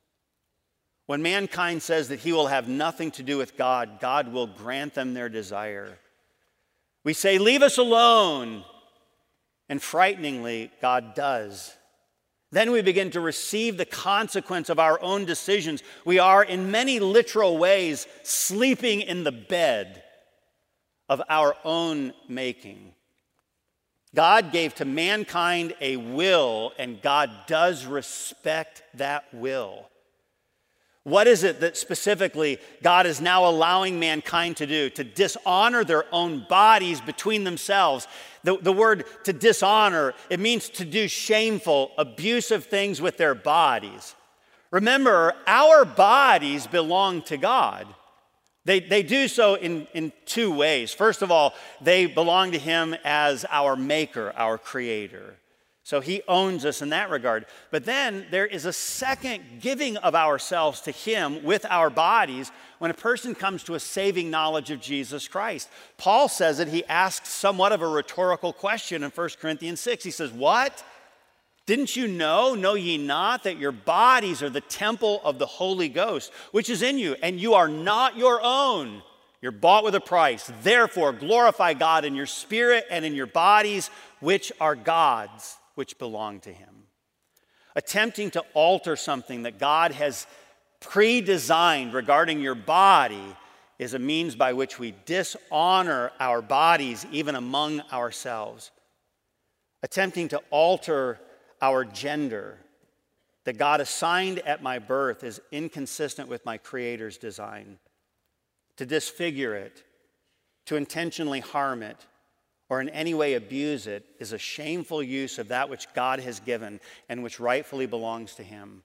When 1.06 1.22
mankind 1.22 1.82
says 1.82 2.08
that 2.08 2.20
he 2.20 2.32
will 2.32 2.46
have 2.46 2.68
nothing 2.68 3.10
to 3.12 3.22
do 3.22 3.38
with 3.38 3.56
God, 3.56 3.98
God 4.00 4.32
will 4.32 4.46
grant 4.46 4.94
them 4.94 5.14
their 5.14 5.28
desire. 5.28 5.98
We 7.02 7.14
say, 7.14 7.38
Leave 7.38 7.62
us 7.62 7.78
alone. 7.78 8.64
And 9.68 9.80
frighteningly, 9.80 10.72
God 10.82 11.14
does. 11.14 11.72
Then 12.52 12.72
we 12.72 12.82
begin 12.82 13.10
to 13.12 13.20
receive 13.20 13.76
the 13.76 13.84
consequence 13.84 14.68
of 14.68 14.80
our 14.80 15.00
own 15.00 15.24
decisions. 15.24 15.84
We 16.04 16.18
are, 16.18 16.42
in 16.42 16.72
many 16.72 16.98
literal 16.98 17.56
ways, 17.56 18.08
sleeping 18.24 19.00
in 19.00 19.22
the 19.22 19.32
bed 19.32 20.02
of 21.08 21.22
our 21.28 21.56
own 21.64 22.12
making. 22.28 22.94
God 24.14 24.50
gave 24.50 24.74
to 24.76 24.84
mankind 24.84 25.74
a 25.80 25.96
will, 25.96 26.72
and 26.78 27.00
God 27.00 27.30
does 27.46 27.86
respect 27.86 28.82
that 28.94 29.24
will. 29.32 29.86
What 31.04 31.26
is 31.26 31.44
it 31.44 31.60
that 31.60 31.76
specifically 31.76 32.58
God 32.82 33.06
is 33.06 33.20
now 33.20 33.48
allowing 33.48 33.98
mankind 33.98 34.58
to 34.58 34.66
do? 34.66 34.90
To 34.90 35.04
dishonor 35.04 35.82
their 35.82 36.04
own 36.12 36.44
bodies 36.48 37.00
between 37.00 37.44
themselves. 37.44 38.06
The, 38.42 38.58
the 38.58 38.72
word 38.72 39.04
to 39.24 39.32
dishonor, 39.32 40.14
it 40.28 40.40
means 40.40 40.68
to 40.70 40.84
do 40.84 41.08
shameful, 41.08 41.92
abusive 41.96 42.66
things 42.66 43.00
with 43.00 43.16
their 43.16 43.34
bodies. 43.34 44.14
Remember, 44.70 45.34
our 45.46 45.84
bodies 45.84 46.66
belong 46.66 47.22
to 47.22 47.36
God. 47.36 47.86
They, 48.64 48.80
they 48.80 49.02
do 49.02 49.26
so 49.26 49.54
in, 49.54 49.86
in 49.94 50.12
two 50.26 50.54
ways. 50.54 50.92
First 50.92 51.22
of 51.22 51.30
all, 51.30 51.54
they 51.80 52.06
belong 52.06 52.52
to 52.52 52.58
Him 52.58 52.94
as 53.04 53.46
our 53.50 53.74
maker, 53.74 54.32
our 54.36 54.58
creator. 54.58 55.36
So 55.90 56.00
he 56.00 56.22
owns 56.28 56.64
us 56.64 56.82
in 56.82 56.90
that 56.90 57.10
regard. 57.10 57.46
But 57.72 57.84
then 57.84 58.26
there 58.30 58.46
is 58.46 58.64
a 58.64 58.72
second 58.72 59.42
giving 59.60 59.96
of 59.96 60.14
ourselves 60.14 60.82
to 60.82 60.92
him 60.92 61.42
with 61.42 61.66
our 61.68 61.90
bodies 61.90 62.52
when 62.78 62.92
a 62.92 62.94
person 62.94 63.34
comes 63.34 63.64
to 63.64 63.74
a 63.74 63.80
saving 63.80 64.30
knowledge 64.30 64.70
of 64.70 64.80
Jesus 64.80 65.26
Christ. 65.26 65.68
Paul 65.96 66.28
says 66.28 66.58
that 66.58 66.68
he 66.68 66.84
asks 66.84 67.30
somewhat 67.30 67.72
of 67.72 67.82
a 67.82 67.88
rhetorical 67.88 68.52
question 68.52 69.02
in 69.02 69.10
1 69.10 69.28
Corinthians 69.40 69.80
6. 69.80 70.04
He 70.04 70.12
says, 70.12 70.30
What? 70.30 70.84
Didn't 71.70 71.94
you 71.94 72.08
know, 72.08 72.56
know 72.56 72.74
ye 72.74 72.98
not, 72.98 73.44
that 73.44 73.58
your 73.58 73.70
bodies 73.70 74.42
are 74.42 74.50
the 74.50 74.60
temple 74.60 75.20
of 75.22 75.38
the 75.38 75.46
Holy 75.46 75.88
Ghost, 75.88 76.32
which 76.50 76.68
is 76.68 76.82
in 76.82 76.98
you, 76.98 77.14
and 77.22 77.38
you 77.38 77.54
are 77.54 77.68
not 77.68 78.16
your 78.16 78.40
own? 78.42 79.04
You're 79.40 79.52
bought 79.52 79.84
with 79.84 79.94
a 79.94 80.00
price. 80.00 80.50
Therefore, 80.64 81.12
glorify 81.12 81.74
God 81.74 82.04
in 82.04 82.16
your 82.16 82.26
spirit 82.26 82.86
and 82.90 83.04
in 83.04 83.14
your 83.14 83.28
bodies, 83.28 83.88
which 84.18 84.50
are 84.60 84.74
God's 84.74 85.58
which 85.76 85.96
belong 85.96 86.40
to 86.40 86.52
him. 86.52 86.74
Attempting 87.76 88.32
to 88.32 88.42
alter 88.52 88.96
something 88.96 89.44
that 89.44 89.60
God 89.60 89.92
has 89.92 90.26
pre 90.80 91.20
designed 91.20 91.94
regarding 91.94 92.40
your 92.40 92.56
body 92.56 93.36
is 93.78 93.94
a 93.94 94.00
means 94.00 94.34
by 94.34 94.54
which 94.54 94.80
we 94.80 94.92
dishonor 95.06 96.10
our 96.18 96.42
bodies 96.42 97.06
even 97.12 97.36
among 97.36 97.80
ourselves. 97.92 98.72
Attempting 99.84 100.26
to 100.30 100.42
alter 100.50 101.20
our 101.60 101.84
gender 101.84 102.58
that 103.44 103.58
God 103.58 103.80
assigned 103.80 104.40
at 104.40 104.62
my 104.62 104.78
birth 104.78 105.24
is 105.24 105.40
inconsistent 105.50 106.28
with 106.28 106.44
my 106.44 106.58
Creator's 106.58 107.18
design. 107.18 107.78
To 108.76 108.86
disfigure 108.86 109.54
it, 109.54 109.82
to 110.66 110.76
intentionally 110.76 111.40
harm 111.40 111.82
it, 111.82 112.06
or 112.68 112.80
in 112.80 112.88
any 112.90 113.14
way 113.14 113.34
abuse 113.34 113.86
it 113.86 114.04
is 114.18 114.32
a 114.32 114.38
shameful 114.38 115.02
use 115.02 115.38
of 115.38 115.48
that 115.48 115.68
which 115.68 115.92
God 115.94 116.20
has 116.20 116.38
given 116.40 116.80
and 117.08 117.22
which 117.22 117.40
rightfully 117.40 117.86
belongs 117.86 118.34
to 118.36 118.42
Him. 118.42 118.82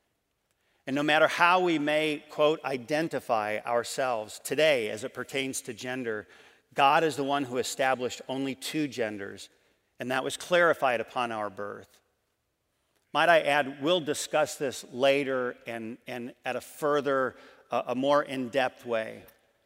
And 0.87 0.95
no 0.95 1.03
matter 1.03 1.27
how 1.27 1.61
we 1.61 1.79
may, 1.79 2.23
quote, 2.29 2.63
identify 2.63 3.59
ourselves 3.65 4.39
today 4.43 4.89
as 4.89 5.03
it 5.03 5.13
pertains 5.13 5.61
to 5.61 5.73
gender, 5.73 6.27
God 6.73 7.03
is 7.03 7.15
the 7.15 7.23
one 7.23 7.43
who 7.43 7.57
established 7.57 8.21
only 8.27 8.55
two 8.55 8.87
genders, 8.87 9.49
and 9.99 10.11
that 10.11 10.23
was 10.23 10.37
clarified 10.37 10.99
upon 10.99 11.31
our 11.31 11.49
birth. 11.49 11.99
Might 13.15 13.29
I 13.29 13.39
add, 13.43 13.81
we'll 13.81 14.01
discuss 14.01 14.55
this 14.55 14.83
later 14.91 15.55
and, 15.65 15.97
and 16.05 16.33
at 16.43 16.57
a 16.57 16.59
further, 16.59 17.37
uh, 17.71 17.83
a 17.87 17.95
more 17.95 18.21
in 18.21 18.49
depth 18.49 18.85
way. 18.85 19.23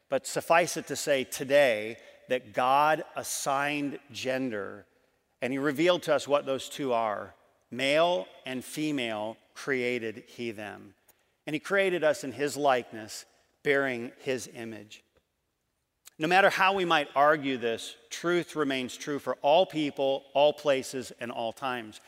But 0.08 0.28
suffice 0.28 0.78
it 0.78 0.86
to 0.86 0.96
say, 0.96 1.24
today, 1.24 1.98
that 2.28 2.54
God 2.54 3.04
assigned 3.16 3.98
gender, 4.12 4.86
and 5.42 5.52
He 5.52 5.58
revealed 5.58 6.04
to 6.04 6.14
us 6.14 6.28
what 6.28 6.46
those 6.46 6.70
two 6.70 6.94
are 6.94 7.34
male 7.72 8.28
and 8.46 8.64
female 8.64 9.36
created 9.56 10.26
He 10.28 10.52
them. 10.52 10.94
And 11.48 11.56
He 11.56 11.60
created 11.60 12.04
us 12.04 12.24
in 12.24 12.34
His 12.34 12.56
likeness, 12.56 13.26
bearing 13.64 14.12
His 14.20 14.48
image. 14.54 15.04
No 16.20 16.28
matter 16.28 16.52
how 16.52 16.74
we 16.74 16.86
might 16.86 17.08
argue 17.16 17.58
this, 17.58 17.96
truth 18.12 18.56
remains 18.56 18.96
true 18.96 19.18
for 19.18 19.38
all 19.42 19.66
people, 19.66 20.26
all 20.36 20.54
places, 20.54 21.12
and 21.20 21.32
all 21.32 21.52
times. 21.52 22.00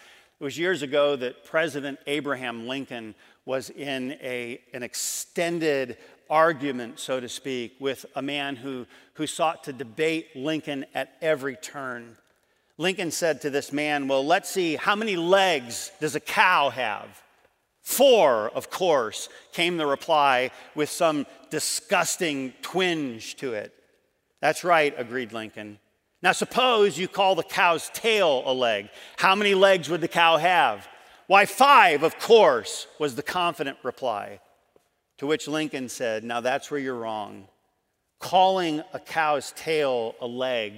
It 0.42 0.44
was 0.44 0.58
years 0.58 0.82
ago 0.82 1.16
that 1.18 1.44
President 1.44 2.00
Abraham 2.08 2.68
Lincoln 2.68 3.14
was 3.46 3.70
in 3.70 4.14
a, 4.14 4.60
an 4.74 4.82
extended 4.82 5.98
argument, 6.32 7.00
so 7.00 7.20
to 7.20 7.30
speak, 7.30 7.76
with 7.80 8.08
a 8.16 8.24
man 8.24 8.56
who, 8.56 8.88
who 9.14 9.28
sought 9.28 9.66
to 9.66 9.72
debate 9.72 10.36
Lincoln 10.36 10.88
at 10.96 11.14
every 11.22 11.56
turn. 11.58 12.18
Lincoln 12.80 13.12
said 13.12 13.42
to 13.42 13.52
this 13.52 13.72
man, 13.72 14.08
Well, 14.08 14.26
let's 14.26 14.50
see, 14.50 14.78
how 14.78 14.96
many 14.96 15.16
legs 15.16 15.92
does 16.02 16.16
a 16.16 16.20
cow 16.20 16.72
have? 16.72 17.22
Four, 17.84 18.50
of 18.50 18.72
course, 18.72 19.30
came 19.54 19.78
the 19.78 19.86
reply 19.86 20.50
with 20.74 20.90
some 20.90 21.28
disgusting 21.52 22.54
twinge 22.64 23.36
to 23.36 23.54
it. 23.54 23.76
That's 24.40 24.64
right, 24.64 24.92
agreed 24.98 25.34
Lincoln. 25.34 25.78
Now, 26.24 26.34
suppose 26.34 27.00
you 27.00 27.08
call 27.08 27.36
the 27.36 27.44
cow's 27.44 27.90
tail 27.94 28.44
a 28.46 28.54
leg. 28.54 28.90
How 29.18 29.34
many 29.36 29.56
legs 29.56 29.90
would 29.90 30.02
the 30.02 30.08
cow 30.08 30.38
have? 30.38 30.88
Why, 31.28 31.46
five, 31.46 32.04
of 32.04 32.20
course, 32.20 32.88
was 33.00 33.16
the 33.16 33.24
confident 33.24 33.78
reply. 33.84 34.40
To 35.18 35.28
which 35.28 35.48
Lincoln 35.48 35.90
said, 35.90 36.24
Now 36.24 36.42
that's 36.42 36.70
where 36.70 36.80
you're 36.80 36.96
wrong. 36.96 37.48
Calling 38.20 38.84
a 38.94 39.00
cow's 39.00 39.52
tail 39.54 40.16
a 40.20 40.28
leg 40.28 40.74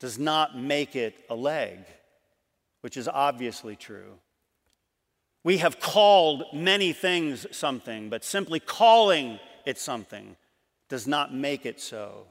does 0.00 0.18
not 0.18 0.58
make 0.58 0.96
it 0.96 1.14
a 1.30 1.34
leg, 1.34 1.78
which 2.82 2.96
is 2.96 3.08
obviously 3.08 3.76
true. 3.76 4.18
We 5.44 5.58
have 5.58 5.80
called 5.80 6.44
many 6.52 6.92
things 6.92 7.46
something, 7.52 8.10
but 8.10 8.24
simply 8.24 8.60
calling 8.60 9.38
it 9.64 9.78
something 9.78 10.36
does 10.88 11.06
not 11.06 11.32
make 11.32 11.64
it 11.64 11.80
so. 11.80 12.26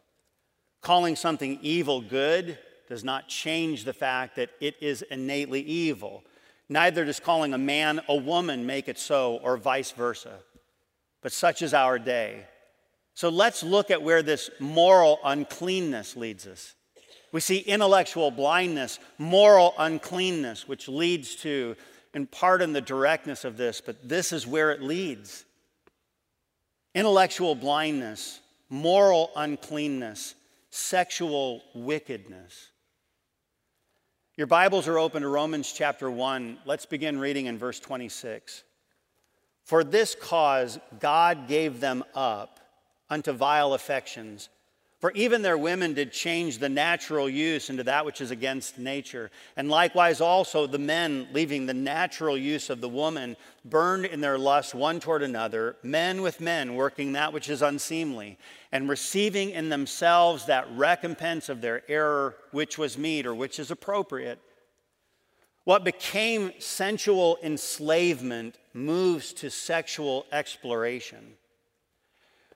Calling 0.82 1.16
something 1.16 1.60
evil 1.62 2.02
good 2.02 2.58
does 2.88 3.04
not 3.04 3.28
change 3.28 3.84
the 3.84 3.94
fact 3.94 4.36
that 4.38 4.50
it 4.62 4.76
is 4.82 5.02
innately 5.02 5.62
evil. 5.62 6.24
Neither 6.70 7.06
does 7.06 7.20
calling 7.20 7.54
a 7.54 7.58
man 7.58 8.02
a 8.08 8.16
woman 8.16 8.66
make 8.66 8.88
it 8.88 8.98
so, 8.98 9.38
or 9.44 9.58
vice 9.58 9.92
versa 9.92 10.40
but 11.22 11.32
such 11.32 11.62
is 11.62 11.74
our 11.74 12.00
day. 12.00 12.46
So 13.13 13.30
let's 13.30 13.63
look 13.63 13.92
at 13.92 14.02
where 14.02 14.22
this 14.22 14.50
moral 14.60 15.20
uncleanness 15.24 16.16
leads 16.16 16.46
us. 16.46 16.76
We 17.32 17.42
see 17.42 17.58
intellectual 17.58 18.32
blindness, 18.32 19.00
moral 19.18 19.74
uncleanness, 19.78 20.68
which 20.68 20.88
leads 20.88 21.36
to, 21.38 21.76
and 22.13 22.32
pardon 22.32 22.74
the 22.74 22.82
directness 22.82 23.44
of 23.44 23.58
this, 23.58 23.82
but 23.82 24.08
this 24.08 24.32
is 24.32 24.48
where 24.48 24.72
it 24.72 24.82
leads. 24.82 25.44
Intellectual 26.96 27.56
blindness, 27.56 28.40
moral 28.70 29.32
uncleanness, 29.36 30.36
sexual 30.78 31.63
wickedness. 31.74 32.70
Your 34.36 34.48
Bibles 34.48 34.88
are 34.88 35.00
open 35.00 35.24
to 35.24 35.28
Romans 35.28 35.74
chapter 35.74 36.10
1. 36.12 36.60
Let's 36.66 36.86
begin 36.86 37.20
reading 37.20 37.48
in 37.48 37.58
verse 37.58 37.80
26. 37.80 38.63
For 39.63 39.84
this 39.84 40.16
cause 40.16 40.80
God 41.00 41.48
gave 41.48 41.80
them 41.80 42.04
up 42.13 42.60
unto 43.10 43.32
vile 43.32 43.74
affections. 43.74 44.50
For 45.00 45.12
even 45.12 45.44
their 45.44 45.60
women 45.60 45.94
did 45.94 46.12
change 46.12 46.58
the 46.58 46.70
natural 46.70 47.30
use 47.30 47.70
into 47.70 47.84
that 47.84 48.04
which 48.04 48.20
is 48.20 48.32
against 48.32 48.80
nature. 48.80 49.30
And 49.56 49.70
likewise 49.70 50.22
also 50.22 50.66
the 50.66 50.80
men, 50.80 51.28
leaving 51.34 51.68
the 51.68 51.74
natural 51.76 52.36
use 52.36 52.72
of 52.72 52.82
the 52.82 52.90
woman, 52.90 53.38
burned 53.64 54.06
in 54.06 54.22
their 54.22 54.40
lust 54.40 54.74
one 54.74 55.00
toward 55.00 55.22
another, 55.22 55.76
men 55.84 56.24
with 56.24 56.42
men, 56.42 56.74
working 56.74 57.12
that 57.12 57.32
which 57.32 57.48
is 57.48 57.62
unseemly, 57.62 58.40
and 58.72 58.90
receiving 58.90 59.52
in 59.52 59.70
themselves 59.70 60.46
that 60.46 60.68
recompense 60.72 61.48
of 61.48 61.62
their 61.62 61.84
error 61.88 62.36
which 62.50 62.80
was 62.80 62.98
meet 62.98 63.28
or 63.28 63.36
which 63.36 63.60
is 63.60 63.70
appropriate. 63.70 64.40
What 65.64 65.84
became 65.84 66.54
sensual 66.58 67.38
enslavement 67.44 68.58
moves 68.74 69.32
to 69.34 69.52
sexual 69.52 70.26
exploration. 70.32 71.34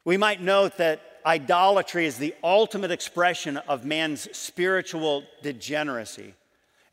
We 0.04 0.18
might 0.18 0.42
note 0.42 0.78
that 0.78 1.02
idolatry 1.26 2.06
is 2.06 2.18
the 2.18 2.36
ultimate 2.44 2.92
expression 2.92 3.58
of 3.58 3.86
man's 3.86 4.36
spiritual 4.36 5.24
degeneracy. 5.42 6.34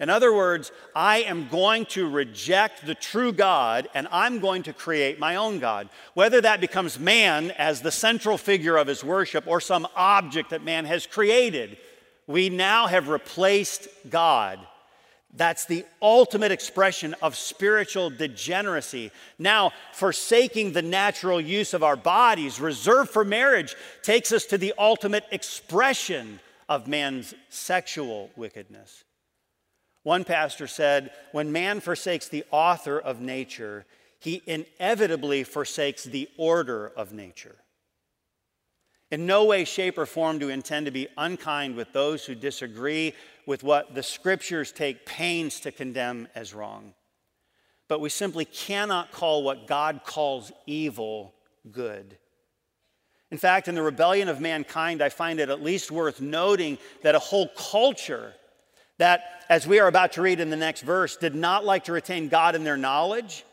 In 0.00 0.10
other 0.10 0.32
words, 0.32 0.70
I 0.94 1.22
am 1.22 1.48
going 1.48 1.84
to 1.86 2.08
reject 2.08 2.86
the 2.86 2.94
true 2.94 3.32
God 3.32 3.88
and 3.94 4.06
I'm 4.12 4.38
going 4.38 4.62
to 4.64 4.72
create 4.72 5.18
my 5.18 5.36
own 5.36 5.58
God. 5.58 5.88
Whether 6.14 6.40
that 6.42 6.60
becomes 6.60 7.00
man 7.00 7.50
as 7.52 7.80
the 7.80 7.90
central 7.90 8.38
figure 8.38 8.76
of 8.76 8.86
his 8.86 9.02
worship 9.02 9.46
or 9.48 9.60
some 9.60 9.88
object 9.96 10.50
that 10.50 10.62
man 10.62 10.84
has 10.84 11.06
created, 11.06 11.78
we 12.28 12.48
now 12.48 12.86
have 12.86 13.08
replaced 13.08 13.88
God 14.08 14.60
That's 15.34 15.66
the 15.66 15.84
ultimate 16.00 16.52
expression 16.52 17.14
of 17.20 17.36
spiritual 17.36 18.10
degeneracy. 18.10 19.10
Now, 19.38 19.72
forsaking 19.92 20.72
the 20.72 20.82
natural 20.82 21.40
use 21.40 21.74
of 21.74 21.82
our 21.82 21.96
bodies 21.96 22.60
reserved 22.60 23.10
for 23.10 23.24
marriage 23.24 23.76
takes 24.02 24.32
us 24.32 24.46
to 24.46 24.58
the 24.58 24.74
ultimate 24.78 25.24
expression 25.30 26.40
of 26.68 26.88
man's 26.88 27.34
sexual 27.50 28.30
wickedness. 28.36 29.04
One 30.02 30.24
pastor 30.24 30.66
said, 30.66 31.10
When 31.32 31.52
man 31.52 31.80
forsakes 31.80 32.28
the 32.28 32.44
author 32.50 32.98
of 32.98 33.20
nature, 33.20 33.84
he 34.20 34.42
inevitably 34.46 35.44
forsakes 35.44 36.04
the 36.04 36.28
order 36.38 36.90
of 36.96 37.12
nature. 37.12 37.56
In 39.10 39.24
no 39.24 39.44
way, 39.44 39.64
shape, 39.64 39.96
or 39.96 40.04
form 40.04 40.38
do 40.38 40.48
we 40.48 40.52
intend 40.52 40.86
to 40.86 40.92
be 40.92 41.08
unkind 41.16 41.76
with 41.76 41.92
those 41.92 42.26
who 42.26 42.34
disagree 42.34 43.14
with 43.48 43.64
what 43.64 43.94
the 43.94 44.02
scriptures 44.02 44.70
take 44.72 45.06
pains 45.06 45.60
to 45.60 45.72
condemn 45.72 46.28
as 46.34 46.52
wrong. 46.52 46.92
But 47.88 47.98
we 47.98 48.10
simply 48.10 48.44
cannot 48.44 49.10
call 49.10 49.42
what 49.42 49.66
God 49.66 50.02
calls 50.04 50.52
evil 50.66 51.32
good. 51.72 52.18
In 53.30 53.38
fact, 53.38 53.66
in 53.66 53.74
the 53.74 53.82
rebellion 53.82 54.28
of 54.28 54.38
mankind, 54.38 55.00
I 55.00 55.08
find 55.08 55.40
it 55.40 55.48
at 55.48 55.62
least 55.62 55.90
worth 55.90 56.20
noting 56.20 56.76
that 57.02 57.14
a 57.14 57.18
whole 57.18 57.48
culture 57.56 58.34
that, 58.98 59.22
as 59.48 59.66
we 59.66 59.80
are 59.80 59.88
about 59.88 60.12
to 60.12 60.22
read 60.22 60.40
in 60.40 60.50
the 60.50 60.56
next 60.56 60.82
verse, 60.82 61.16
did 61.16 61.34
not 61.34 61.64
like 61.64 61.84
to 61.84 61.92
retain 61.92 62.28
God 62.28 62.54
in 62.54 62.64
their 62.64 62.76
knowledge. 62.76 63.46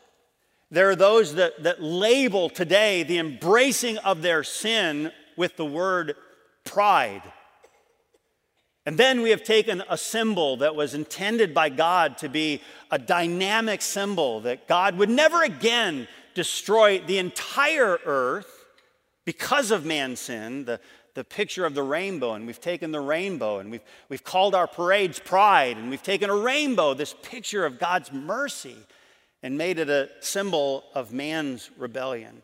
There 0.70 0.90
are 0.90 0.96
those 0.96 1.36
that, 1.36 1.62
that 1.62 1.82
label 1.82 2.50
today 2.50 3.02
the 3.02 3.16
embracing 3.16 3.96
of 3.96 4.20
their 4.20 4.44
sin 4.44 5.10
with 5.38 5.56
the 5.56 5.64
word 5.64 6.16
pride. 6.64 7.22
And 8.86 8.96
then 8.96 9.20
we 9.20 9.30
have 9.30 9.42
taken 9.42 9.82
a 9.90 9.98
symbol 9.98 10.58
that 10.58 10.76
was 10.76 10.94
intended 10.94 11.52
by 11.52 11.70
God 11.70 12.18
to 12.18 12.28
be 12.28 12.62
a 12.88 12.98
dynamic 13.00 13.82
symbol 13.82 14.40
that 14.42 14.68
God 14.68 14.96
would 14.96 15.10
never 15.10 15.42
again 15.42 16.06
destroy 16.34 17.00
the 17.00 17.18
entire 17.18 17.98
earth 18.04 18.64
because 19.24 19.72
of 19.72 19.84
man's 19.84 20.20
sin, 20.20 20.66
the, 20.66 20.78
the 21.14 21.24
picture 21.24 21.66
of 21.66 21.74
the 21.74 21.82
rainbow, 21.82 22.34
and 22.34 22.46
we've 22.46 22.60
taken 22.60 22.92
the 22.92 23.00
rainbow 23.00 23.58
and 23.58 23.72
we've, 23.72 23.82
we've 24.08 24.22
called 24.22 24.54
our 24.54 24.68
parades 24.68 25.18
pride, 25.18 25.76
and 25.76 25.90
we've 25.90 26.02
taken 26.02 26.30
a 26.30 26.36
rainbow, 26.36 26.94
this 26.94 27.14
picture 27.22 27.66
of 27.66 27.80
God's 27.80 28.12
mercy, 28.12 28.76
and 29.42 29.58
made 29.58 29.80
it 29.80 29.90
a 29.90 30.10
symbol 30.20 30.84
of 30.94 31.12
man's 31.12 31.70
rebellion. 31.76 32.42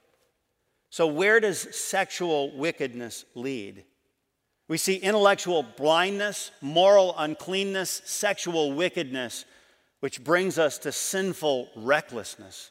So, 0.91 1.07
where 1.07 1.39
does 1.39 1.75
sexual 1.77 2.51
wickedness 2.57 3.25
lead? 3.37 3.85
We 4.73 4.79
see 4.79 4.97
intellectual 4.97 5.65
blindness, 5.65 6.51
moral 6.63 7.15
uncleanness, 7.19 8.01
sexual 8.07 8.73
wickedness, 8.73 9.45
which 10.01 10.25
brings 10.25 10.59
us 10.59 10.79
to 10.79 10.93
sinful 10.93 11.69
recklessness. 11.77 12.71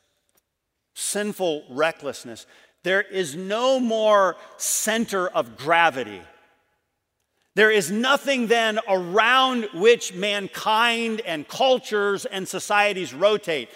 Sinful 0.95 1.63
recklessness. 1.69 2.47
There 2.81 3.03
is 3.03 3.35
no 3.35 3.79
more 3.79 4.35
center 4.57 5.27
of 5.27 5.57
gravity. 5.57 6.23
There 7.53 7.69
is 7.69 7.91
nothing 7.91 8.47
then 8.47 8.79
around 8.89 9.65
which 9.75 10.11
mankind 10.11 11.21
and 11.21 11.47
cultures 11.47 12.25
and 12.25 12.47
societies 12.47 13.13
rotate. 13.13 13.69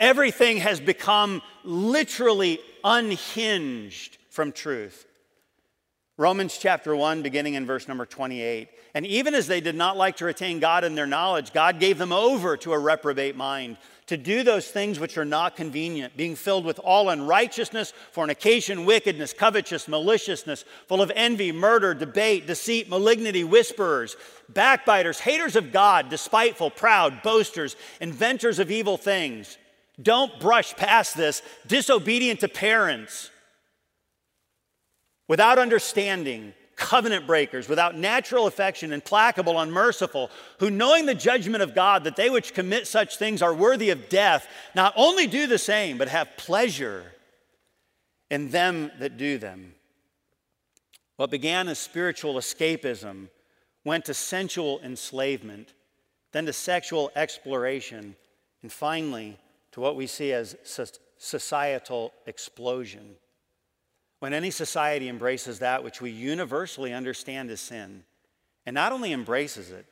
Everything 0.00 0.56
has 0.56 0.80
become 0.80 1.42
literally 1.64 2.60
unhinged 2.82 4.16
from 4.30 4.52
truth. 4.52 5.04
Romans 6.18 6.58
chapter 6.58 6.94
1, 6.94 7.22
beginning 7.22 7.54
in 7.54 7.64
verse 7.64 7.88
number 7.88 8.04
28. 8.04 8.68
And 8.94 9.06
even 9.06 9.34
as 9.34 9.46
they 9.46 9.62
did 9.62 9.74
not 9.74 9.96
like 9.96 10.16
to 10.16 10.26
retain 10.26 10.60
God 10.60 10.84
in 10.84 10.94
their 10.94 11.06
knowledge, 11.06 11.54
God 11.54 11.80
gave 11.80 11.96
them 11.96 12.12
over 12.12 12.56
to 12.58 12.74
a 12.74 12.78
reprobate 12.78 13.34
mind 13.34 13.78
to 14.08 14.18
do 14.18 14.42
those 14.42 14.68
things 14.68 15.00
which 15.00 15.16
are 15.16 15.24
not 15.24 15.56
convenient, 15.56 16.14
being 16.14 16.36
filled 16.36 16.66
with 16.66 16.78
all 16.80 17.08
unrighteousness, 17.08 17.94
fornication, 18.10 18.84
wickedness, 18.84 19.32
covetousness, 19.32 19.88
maliciousness, 19.88 20.66
full 20.86 21.00
of 21.00 21.10
envy, 21.14 21.50
murder, 21.50 21.94
debate, 21.94 22.46
deceit, 22.46 22.90
malignity, 22.90 23.42
whisperers, 23.42 24.16
backbiters, 24.50 25.20
haters 25.20 25.56
of 25.56 25.72
God, 25.72 26.10
despiteful, 26.10 26.70
proud, 26.70 27.22
boasters, 27.22 27.74
inventors 28.00 28.58
of 28.58 28.70
evil 28.70 28.98
things 28.98 29.56
don't 30.00 30.40
brush 30.40 30.74
past 30.76 31.16
this. 31.16 31.42
Disobedient 31.66 32.40
to 32.40 32.48
parents, 32.48 33.30
without 35.32 35.58
understanding, 35.58 36.52
covenant 36.76 37.26
breakers, 37.26 37.66
without 37.66 37.96
natural 37.96 38.46
affection, 38.46 38.92
implacable, 38.92 39.58
unmerciful, 39.58 40.30
who 40.58 40.68
knowing 40.68 41.06
the 41.06 41.14
judgment 41.14 41.62
of 41.62 41.74
God 41.74 42.04
that 42.04 42.16
they 42.16 42.28
which 42.28 42.52
commit 42.52 42.86
such 42.86 43.16
things 43.16 43.40
are 43.40 43.54
worthy 43.54 43.88
of 43.88 44.10
death, 44.10 44.46
not 44.74 44.92
only 44.94 45.26
do 45.26 45.46
the 45.46 45.56
same, 45.56 45.96
but 45.96 46.08
have 46.08 46.36
pleasure 46.36 47.14
in 48.30 48.50
them 48.50 48.90
that 48.98 49.16
do 49.16 49.38
them. 49.38 49.74
What 51.16 51.30
began 51.30 51.66
as 51.66 51.78
spiritual 51.78 52.34
escapism 52.34 53.30
went 53.86 54.04
to 54.04 54.12
sensual 54.12 54.82
enslavement, 54.84 55.72
then 56.32 56.44
to 56.44 56.52
sexual 56.52 57.10
exploration, 57.16 58.16
and 58.60 58.70
finally 58.70 59.38
to 59.70 59.80
what 59.80 59.96
we 59.96 60.06
see 60.06 60.34
as 60.34 60.56
societal 61.16 62.12
explosion. 62.26 63.16
When 64.22 64.34
any 64.34 64.52
society 64.52 65.08
embraces 65.08 65.58
that 65.58 65.82
which 65.82 66.00
we 66.00 66.12
universally 66.12 66.92
understand 66.92 67.50
as 67.50 67.58
sin, 67.58 68.04
and 68.64 68.72
not 68.72 68.92
only 68.92 69.12
embraces 69.12 69.72
it, 69.72 69.84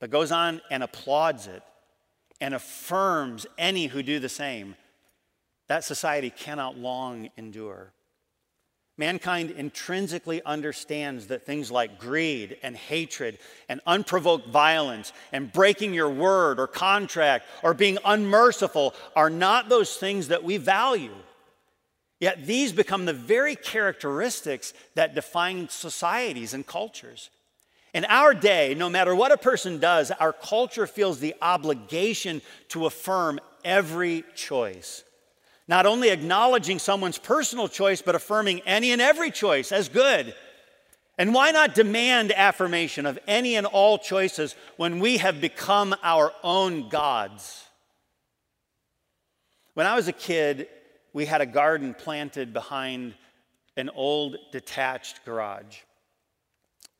but 0.00 0.10
goes 0.10 0.32
on 0.32 0.60
and 0.72 0.82
applauds 0.82 1.46
it 1.46 1.62
and 2.40 2.52
affirms 2.52 3.46
any 3.56 3.86
who 3.86 4.02
do 4.02 4.18
the 4.18 4.28
same, 4.28 4.74
that 5.68 5.84
society 5.84 6.30
cannot 6.30 6.76
long 6.76 7.30
endure. 7.36 7.92
Mankind 8.98 9.52
intrinsically 9.52 10.42
understands 10.44 11.28
that 11.28 11.46
things 11.46 11.70
like 11.70 12.00
greed 12.00 12.56
and 12.64 12.76
hatred 12.76 13.38
and 13.68 13.80
unprovoked 13.86 14.48
violence 14.48 15.12
and 15.30 15.52
breaking 15.52 15.94
your 15.94 16.10
word 16.10 16.58
or 16.58 16.66
contract 16.66 17.46
or 17.62 17.72
being 17.72 17.98
unmerciful 18.04 18.94
are 19.14 19.30
not 19.30 19.68
those 19.68 19.94
things 19.94 20.26
that 20.26 20.42
we 20.42 20.56
value. 20.56 21.14
Yet 22.18 22.46
these 22.46 22.72
become 22.72 23.04
the 23.04 23.12
very 23.12 23.56
characteristics 23.56 24.72
that 24.94 25.14
define 25.14 25.68
societies 25.68 26.54
and 26.54 26.66
cultures. 26.66 27.30
In 27.92 28.04
our 28.06 28.34
day, 28.34 28.74
no 28.74 28.88
matter 28.88 29.14
what 29.14 29.32
a 29.32 29.36
person 29.36 29.78
does, 29.78 30.10
our 30.10 30.32
culture 30.32 30.86
feels 30.86 31.18
the 31.18 31.34
obligation 31.42 32.42
to 32.68 32.86
affirm 32.86 33.38
every 33.64 34.24
choice 34.34 35.04
not 35.68 35.86
only 35.86 36.10
acknowledging 36.10 36.78
someone's 36.78 37.18
personal 37.18 37.68
choice, 37.68 38.00
but 38.00 38.14
affirming 38.14 38.60
any 38.60 38.92
and 38.92 39.02
every 39.02 39.30
choice 39.30 39.72
as 39.72 39.88
good. 39.88 40.34
And 41.18 41.34
why 41.34 41.50
not 41.50 41.74
demand 41.74 42.30
affirmation 42.32 43.06
of 43.06 43.18
any 43.26 43.56
and 43.56 43.66
all 43.66 43.98
choices 43.98 44.54
when 44.76 45.00
we 45.00 45.16
have 45.16 45.40
become 45.40 45.94
our 46.02 46.32
own 46.42 46.88
gods? 46.88 47.64
When 49.74 49.86
I 49.86 49.96
was 49.96 50.08
a 50.08 50.12
kid, 50.12 50.68
we 51.16 51.24
had 51.24 51.40
a 51.40 51.46
garden 51.46 51.94
planted 51.94 52.52
behind 52.52 53.14
an 53.78 53.88
old 53.94 54.36
detached 54.52 55.24
garage. 55.24 55.78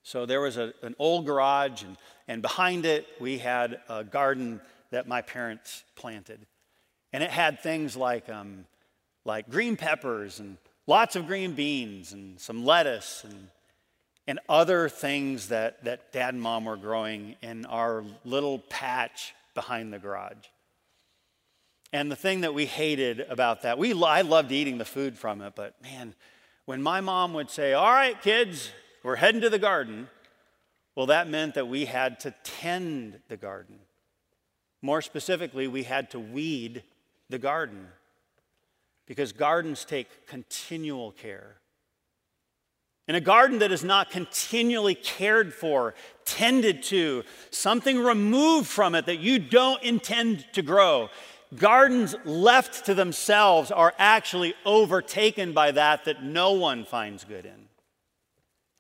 So 0.04 0.24
there 0.24 0.40
was 0.40 0.56
a, 0.56 0.72
an 0.80 0.94
old 0.98 1.26
garage, 1.26 1.82
and, 1.82 1.98
and 2.26 2.40
behind 2.40 2.86
it, 2.86 3.06
we 3.20 3.36
had 3.36 3.78
a 3.90 4.04
garden 4.04 4.62
that 4.90 5.06
my 5.06 5.20
parents 5.20 5.84
planted. 5.96 6.40
And 7.12 7.22
it 7.22 7.28
had 7.28 7.60
things 7.60 7.94
like, 7.94 8.30
um, 8.30 8.64
like 9.26 9.50
green 9.50 9.76
peppers 9.76 10.40
and 10.40 10.56
lots 10.86 11.14
of 11.14 11.26
green 11.26 11.52
beans 11.52 12.14
and 12.14 12.40
some 12.40 12.64
lettuce 12.64 13.22
and, 13.22 13.48
and 14.26 14.40
other 14.48 14.88
things 14.88 15.48
that, 15.48 15.84
that 15.84 16.10
dad 16.12 16.32
and 16.32 16.42
mom 16.42 16.64
were 16.64 16.78
growing 16.78 17.34
in 17.42 17.66
our 17.66 18.02
little 18.24 18.60
patch 18.60 19.34
behind 19.54 19.92
the 19.92 19.98
garage. 19.98 20.46
And 21.92 22.10
the 22.10 22.16
thing 22.16 22.40
that 22.40 22.52
we 22.52 22.66
hated 22.66 23.20
about 23.20 23.62
that, 23.62 23.78
we, 23.78 23.92
I 24.02 24.22
loved 24.22 24.52
eating 24.52 24.78
the 24.78 24.84
food 24.84 25.16
from 25.16 25.40
it, 25.40 25.54
but 25.54 25.80
man, 25.82 26.14
when 26.64 26.82
my 26.82 27.00
mom 27.00 27.32
would 27.34 27.50
say, 27.50 27.72
All 27.72 27.90
right, 27.90 28.20
kids, 28.20 28.70
we're 29.02 29.16
heading 29.16 29.40
to 29.42 29.50
the 29.50 29.58
garden, 29.58 30.08
well, 30.96 31.06
that 31.06 31.28
meant 31.28 31.54
that 31.54 31.68
we 31.68 31.84
had 31.84 32.18
to 32.20 32.34
tend 32.42 33.20
the 33.28 33.36
garden. 33.36 33.78
More 34.82 35.02
specifically, 35.02 35.68
we 35.68 35.84
had 35.84 36.10
to 36.10 36.18
weed 36.18 36.82
the 37.28 37.38
garden 37.38 37.86
because 39.06 39.32
gardens 39.32 39.84
take 39.84 40.26
continual 40.26 41.12
care. 41.12 41.56
In 43.08 43.14
a 43.14 43.20
garden 43.20 43.60
that 43.60 43.70
is 43.70 43.84
not 43.84 44.10
continually 44.10 44.96
cared 44.96 45.54
for, 45.54 45.94
tended 46.24 46.82
to, 46.84 47.22
something 47.50 48.00
removed 48.00 48.66
from 48.66 48.96
it 48.96 49.06
that 49.06 49.20
you 49.20 49.38
don't 49.38 49.80
intend 49.84 50.44
to 50.54 50.62
grow, 50.62 51.08
gardens 51.54 52.14
left 52.24 52.86
to 52.86 52.94
themselves 52.94 53.70
are 53.70 53.94
actually 53.98 54.54
overtaken 54.64 55.52
by 55.52 55.70
that 55.72 56.04
that 56.04 56.22
no 56.22 56.52
one 56.52 56.84
finds 56.84 57.24
good 57.24 57.44
in. 57.44 57.68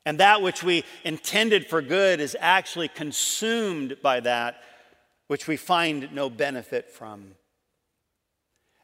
And 0.04 0.18
that 0.18 0.42
which 0.42 0.62
we 0.62 0.84
intended 1.04 1.66
for 1.66 1.82
good 1.82 2.20
is 2.20 2.36
actually 2.40 2.88
consumed 2.88 3.96
by 4.02 4.20
that 4.20 4.62
which 5.26 5.48
we 5.48 5.56
find 5.56 6.12
no 6.12 6.30
benefit 6.30 6.90
from. 6.90 7.32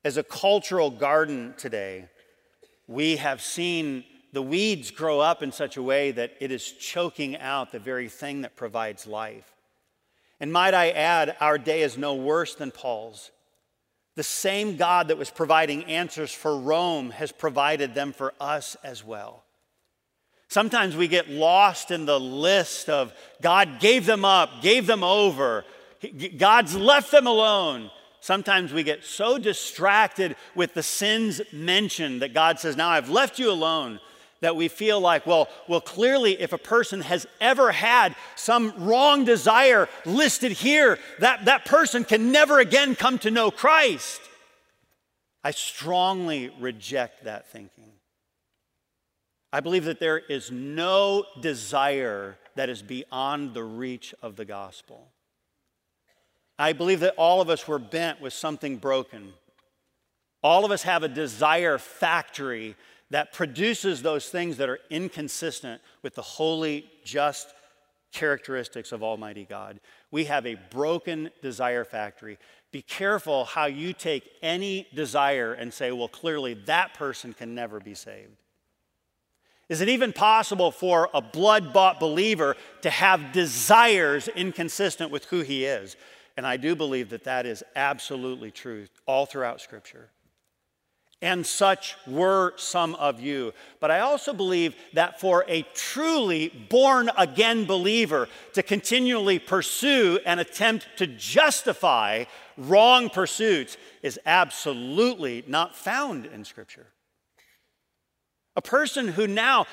As 0.04 0.16
a 0.16 0.24
cultural 0.24 0.90
garden 0.90 1.54
today, 1.56 2.06
we 2.88 3.16
have 3.16 3.40
seen 3.40 4.04
the 4.32 4.42
weeds 4.42 4.90
grow 4.90 5.20
up 5.20 5.42
in 5.42 5.52
such 5.52 5.76
a 5.76 5.82
way 5.82 6.10
that 6.10 6.32
it 6.40 6.50
is 6.50 6.72
choking 6.72 7.36
out 7.38 7.70
the 7.70 7.78
very 7.78 8.08
thing 8.08 8.42
that 8.42 8.56
provides 8.56 9.06
life. 9.06 9.52
And 10.40 10.52
might 10.52 10.74
I 10.74 10.90
add, 10.90 11.36
our 11.40 11.58
day 11.58 11.82
is 11.82 11.96
no 11.96 12.14
worse 12.14 12.56
than 12.56 12.72
Paul's. 12.72 13.30
The 14.14 14.22
same 14.22 14.76
God 14.76 15.08
that 15.08 15.18
was 15.18 15.30
providing 15.30 15.84
answers 15.84 16.32
for 16.32 16.58
Rome 16.58 17.10
has 17.10 17.32
provided 17.32 17.94
them 17.94 18.12
for 18.12 18.34
us 18.40 18.76
as 18.84 19.02
well. 19.04 19.44
Sometimes 20.48 20.94
we 20.94 21.08
get 21.08 21.30
lost 21.30 21.90
in 21.90 22.04
the 22.04 22.20
list 22.20 22.90
of 22.90 23.14
God 23.40 23.80
gave 23.80 24.04
them 24.04 24.24
up, 24.24 24.60
gave 24.60 24.86
them 24.86 25.02
over, 25.02 25.64
God's 26.36 26.76
left 26.76 27.10
them 27.10 27.26
alone. 27.26 27.90
Sometimes 28.20 28.72
we 28.72 28.82
get 28.82 29.02
so 29.02 29.38
distracted 29.38 30.36
with 30.54 30.74
the 30.74 30.82
sins 30.82 31.40
mentioned 31.52 32.22
that 32.22 32.34
God 32.34 32.60
says, 32.60 32.76
Now 32.76 32.90
I've 32.90 33.08
left 33.08 33.38
you 33.38 33.50
alone, 33.50 33.98
that 34.42 34.56
we 34.56 34.68
feel 34.68 35.00
like, 35.00 35.24
well, 35.24 35.48
well, 35.68 35.80
clearly, 35.80 36.38
if 36.40 36.52
a 36.52 36.58
person 36.58 37.00
has 37.00 37.26
ever 37.40 37.72
had 37.72 38.14
some 38.34 38.74
wrong 38.76 39.24
desire 39.24 39.88
listed 40.04 40.52
here, 40.52 40.98
that, 41.20 41.46
that 41.46 41.64
person 41.64 42.04
can 42.04 42.32
never 42.32 42.58
again 42.58 42.94
come 42.96 43.18
to 43.20 43.30
know 43.30 43.50
Christ. 43.50 44.20
I 45.44 45.52
strongly 45.52 46.52
reject 46.60 47.24
that 47.24 47.50
thinking. 47.50 47.92
I 49.52 49.60
believe 49.60 49.84
that 49.84 50.00
there 50.00 50.18
is 50.18 50.50
no 50.50 51.24
desire 51.40 52.36
that 52.56 52.68
is 52.68 52.82
beyond 52.82 53.54
the 53.54 53.64
reach 53.64 54.12
of 54.22 54.34
the 54.34 54.44
gospel. 54.44 55.08
I 56.58 56.72
believe 56.72 57.00
that 57.00 57.14
all 57.16 57.40
of 57.40 57.48
us 57.48 57.68
were 57.68 57.78
bent 57.78 58.20
with 58.20 58.32
something 58.32 58.76
broken. 58.76 59.34
All 60.42 60.64
of 60.64 60.72
us 60.72 60.82
have 60.82 61.04
a 61.04 61.08
desire 61.08 61.78
factory 61.78 62.74
that 63.12 63.32
produces 63.32 64.00
those 64.00 64.28
things 64.30 64.56
that 64.56 64.70
are 64.70 64.80
inconsistent 64.88 65.82
with 66.02 66.14
the 66.14 66.22
holy, 66.22 66.90
just 67.04 67.52
characteristics 68.10 68.90
of 68.90 69.02
Almighty 69.02 69.44
God. 69.48 69.80
We 70.10 70.24
have 70.24 70.46
a 70.46 70.56
broken 70.70 71.30
desire 71.42 71.84
factory. 71.84 72.38
Be 72.70 72.80
careful 72.80 73.44
how 73.44 73.66
you 73.66 73.92
take 73.92 74.30
any 74.42 74.88
desire 74.94 75.52
and 75.52 75.72
say, 75.72 75.92
well, 75.92 76.08
clearly 76.08 76.54
that 76.66 76.94
person 76.94 77.34
can 77.34 77.54
never 77.54 77.80
be 77.80 77.94
saved. 77.94 78.32
Is 79.68 79.82
it 79.82 79.90
even 79.90 80.14
possible 80.14 80.70
for 80.70 81.10
a 81.12 81.20
blood 81.20 81.74
bought 81.74 82.00
believer 82.00 82.56
to 82.80 82.88
have 82.88 83.32
desires 83.32 84.28
inconsistent 84.28 85.10
with 85.10 85.26
who 85.26 85.40
he 85.40 85.66
is? 85.66 85.96
And 86.38 86.46
I 86.46 86.56
do 86.56 86.74
believe 86.74 87.10
that 87.10 87.24
that 87.24 87.44
is 87.44 87.62
absolutely 87.76 88.50
true 88.50 88.86
all 89.06 89.26
throughout 89.26 89.60
Scripture. 89.60 90.08
And 91.22 91.46
such 91.46 91.94
were 92.04 92.52
some 92.56 92.96
of 92.96 93.20
you. 93.20 93.54
But 93.78 93.92
I 93.92 94.00
also 94.00 94.32
believe 94.32 94.74
that 94.92 95.20
for 95.20 95.44
a 95.46 95.62
truly 95.72 96.48
born 96.68 97.10
again 97.16 97.64
believer 97.64 98.28
to 98.54 98.62
continually 98.64 99.38
pursue 99.38 100.18
and 100.26 100.40
attempt 100.40 100.88
to 100.96 101.06
justify 101.06 102.24
wrong 102.58 103.08
pursuits 103.08 103.76
is 104.02 104.18
absolutely 104.26 105.44
not 105.46 105.76
found 105.76 106.26
in 106.26 106.44
Scripture. 106.44 106.88
A 108.56 108.62
person 108.62 109.06
who 109.06 109.28
now, 109.28 109.66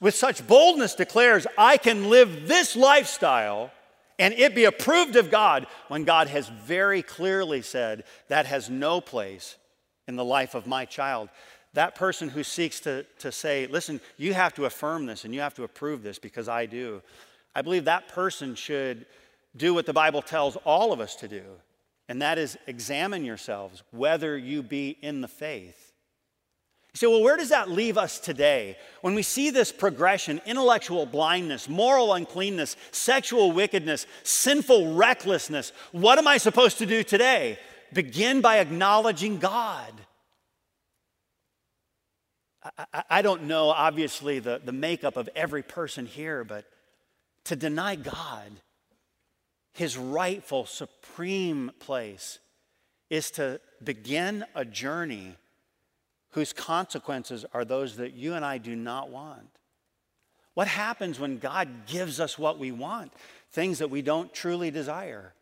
with 0.00 0.14
such 0.14 0.46
boldness, 0.46 0.94
declares, 0.94 1.44
I 1.58 1.76
can 1.76 2.08
live 2.08 2.46
this 2.46 2.76
lifestyle 2.76 3.72
and 4.18 4.32
it 4.34 4.54
be 4.54 4.64
approved 4.64 5.16
of 5.16 5.30
God 5.30 5.66
when 5.88 6.04
God 6.04 6.28
has 6.28 6.48
very 6.48 7.02
clearly 7.02 7.62
said 7.62 8.04
that 8.28 8.46
has 8.46 8.70
no 8.70 9.00
place 9.00 9.56
in 10.08 10.16
the 10.16 10.24
life 10.24 10.54
of 10.54 10.66
my 10.66 10.84
child. 10.84 11.28
That 11.74 11.94
person 11.94 12.30
who 12.30 12.42
seeks 12.42 12.80
to, 12.80 13.04
to 13.20 13.30
say, 13.30 13.66
listen, 13.68 14.00
you 14.16 14.34
have 14.34 14.54
to 14.54 14.64
affirm 14.64 15.06
this 15.06 15.24
and 15.24 15.34
you 15.34 15.40
have 15.40 15.54
to 15.54 15.64
approve 15.64 16.02
this 16.02 16.18
because 16.18 16.48
I 16.48 16.66
do. 16.66 17.02
I 17.54 17.62
believe 17.62 17.84
that 17.84 18.08
person 18.08 18.54
should 18.54 19.06
do 19.56 19.74
what 19.74 19.86
the 19.86 19.92
Bible 19.92 20.22
tells 20.22 20.56
all 20.64 20.92
of 20.92 21.00
us 21.00 21.14
to 21.16 21.28
do, 21.28 21.42
and 22.08 22.22
that 22.22 22.38
is 22.38 22.56
examine 22.66 23.24
yourselves 23.24 23.82
whether 23.90 24.36
you 24.36 24.62
be 24.62 24.96
in 25.02 25.20
the 25.20 25.28
faith. 25.28 25.92
You 26.94 26.98
say, 26.98 27.06
well, 27.06 27.22
where 27.22 27.36
does 27.36 27.50
that 27.50 27.70
leave 27.70 27.98
us 27.98 28.18
today? 28.18 28.76
When 29.02 29.14
we 29.14 29.22
see 29.22 29.50
this 29.50 29.72
progression 29.72 30.40
intellectual 30.46 31.04
blindness, 31.04 31.68
moral 31.68 32.14
uncleanness, 32.14 32.76
sexual 32.92 33.52
wickedness, 33.52 34.06
sinful 34.22 34.94
recklessness 34.94 35.72
what 35.92 36.18
am 36.18 36.26
I 36.26 36.38
supposed 36.38 36.78
to 36.78 36.86
do 36.86 37.02
today? 37.02 37.58
Begin 37.92 38.40
by 38.40 38.58
acknowledging 38.58 39.38
God. 39.38 39.92
I, 42.92 43.02
I, 43.10 43.22
don't 43.22 43.44
know, 43.44 43.70
obviously, 43.70 44.40
the, 44.40 44.60
the 44.62 44.72
makeup 44.72 45.16
of 45.16 45.28
every 45.34 45.62
person 45.62 46.06
here, 46.06 46.44
but 46.44 46.64
to 47.44 47.56
deny 47.56 47.96
God 47.96 48.60
his 49.72 49.96
rightful, 49.96 50.66
supreme 50.66 51.70
place 51.78 52.40
is 53.10 53.30
to 53.30 53.60
begin 53.82 54.44
a 54.54 54.64
journey 54.64 55.36
whose 56.30 56.52
consequences 56.52 57.44
are 57.54 57.64
those 57.64 57.96
that 57.96 58.12
you 58.12 58.34
and 58.34 58.44
I 58.44 58.58
do 58.58 58.74
not 58.74 59.10
want. 59.10 59.48
What 60.54 60.66
happens 60.66 61.20
when 61.20 61.38
God 61.38 61.86
gives 61.86 62.18
us 62.18 62.36
what 62.36 62.58
we 62.58 62.72
want, 62.72 63.12
things 63.52 63.78
that 63.78 63.88
we 63.88 64.02
don't 64.02 64.34
truly 64.34 64.72
desire? 64.72 65.32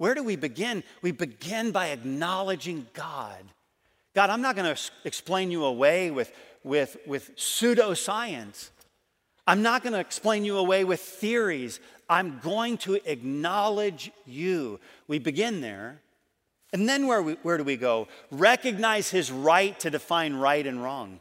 Where 0.00 0.14
do 0.14 0.22
we 0.22 0.36
begin? 0.36 0.82
We 1.02 1.12
begin 1.12 1.72
by 1.72 1.88
acknowledging 1.88 2.86
God. 2.94 3.44
God, 4.14 4.30
I'm 4.30 4.40
not 4.40 4.56
going 4.56 4.74
to 4.74 4.82
explain 5.04 5.50
you 5.50 5.66
away 5.66 6.10
with, 6.10 6.32
with, 6.64 6.96
with 7.06 7.36
pseudoscience. 7.36 8.70
I'm 9.46 9.60
not 9.60 9.82
going 9.82 9.92
to 9.92 10.00
explain 10.00 10.46
you 10.46 10.56
away 10.56 10.84
with 10.84 11.00
theories. 11.00 11.80
I'm 12.08 12.38
going 12.38 12.78
to 12.78 12.94
acknowledge 13.04 14.10
you. 14.24 14.80
We 15.06 15.18
begin 15.18 15.60
there. 15.60 16.00
And 16.72 16.88
then 16.88 17.06
where, 17.06 17.20
we, 17.20 17.34
where 17.42 17.58
do 17.58 17.64
we 17.64 17.76
go? 17.76 18.08
Recognize 18.30 19.10
his 19.10 19.30
right 19.30 19.78
to 19.80 19.90
define 19.90 20.32
right 20.32 20.66
and 20.66 20.82
wrong. 20.82 21.20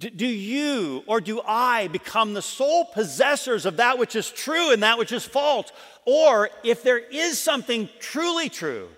Do, 0.00 0.26
you 0.26 1.04
or 1.06 1.20
do 1.20 1.40
I 1.46 1.88
become 1.88 2.34
the 2.34 2.42
sole 2.42 2.84
possessors 2.86 3.64
of 3.64 3.76
that 3.76 3.98
which 3.98 4.16
is 4.16 4.28
true 4.28 4.72
and 4.72 4.82
that 4.82 4.98
which 4.98 5.12
is 5.12 5.24
false? 5.24 5.70
Or 6.04 6.50
if 6.62 6.82
there 6.82 6.98
is 6.98 7.38
something 7.38 7.88
truly 8.00 8.48
true, 8.48 8.88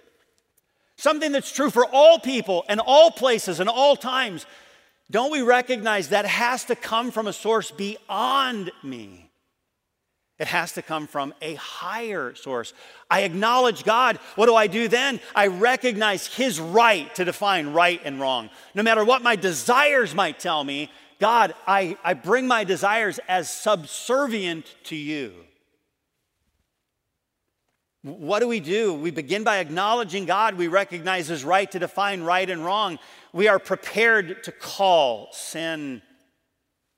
something 0.97 1.33
that's 1.33 1.53
true 1.53 1.71
for 1.71 1.85
all 1.85 2.19
people 2.19 2.65
and 2.69 2.81
all 2.81 3.11
places 3.11 3.61
and 3.61 3.69
all 3.69 3.95
times, 3.95 4.47
don't 5.11 5.31
we 5.31 5.43
recognize 5.43 6.09
that 6.09 6.27
has 6.27 6.65
to 6.65 6.75
come 6.75 7.11
from 7.11 7.27
a 7.27 7.33
source 7.33 7.71
beyond 7.71 8.73
me? 8.83 9.26
It 10.39 10.49
has 10.49 10.73
to 10.73 10.83
come 10.83 11.07
from 11.07 11.33
a 11.41 11.55
higher 11.55 12.35
source. 12.35 12.75
I 13.11 13.23
acknowledge 13.23 13.85
God. 13.85 14.19
What 14.35 14.47
do 14.47 14.55
I 14.55 14.67
do 14.67 14.87
then? 14.87 15.19
I 15.35 15.47
recognize 15.47 16.27
His 16.27 16.61
right 16.61 17.13
to 17.15 17.25
define 17.25 17.73
right 17.73 18.01
and 18.05 18.21
wrong. 18.21 18.51
No 18.75 18.83
matter 18.83 19.03
what 19.03 19.23
my 19.23 19.37
desires 19.37 20.15
might 20.15 20.39
tell 20.39 20.63
me, 20.63 20.91
God, 21.19 21.55
I, 21.67 21.97
I 22.05 22.13
bring 22.13 22.47
my 22.47 22.65
desires 22.65 23.19
as 23.29 23.51
subservient 23.51 24.67
to 24.85 24.97
you. 24.97 25.33
What 28.03 28.41
do 28.41 28.47
we 28.47 28.61
do? 28.61 28.93
We 28.93 29.11
begin 29.11 29.43
by 29.43 29.59
acknowledging 29.59 30.27
God. 30.27 30.57
We 30.57 30.69
recognize 30.69 31.29
His 31.29 31.45
right 31.45 31.71
to 31.71 31.79
define 31.79 32.23
right 32.23 32.49
and 32.49 32.63
wrong. 32.63 32.99
We 33.33 33.49
are 33.49 33.59
prepared 33.59 34.45
to 34.45 34.53
call 34.53 35.29
sin 35.33 36.03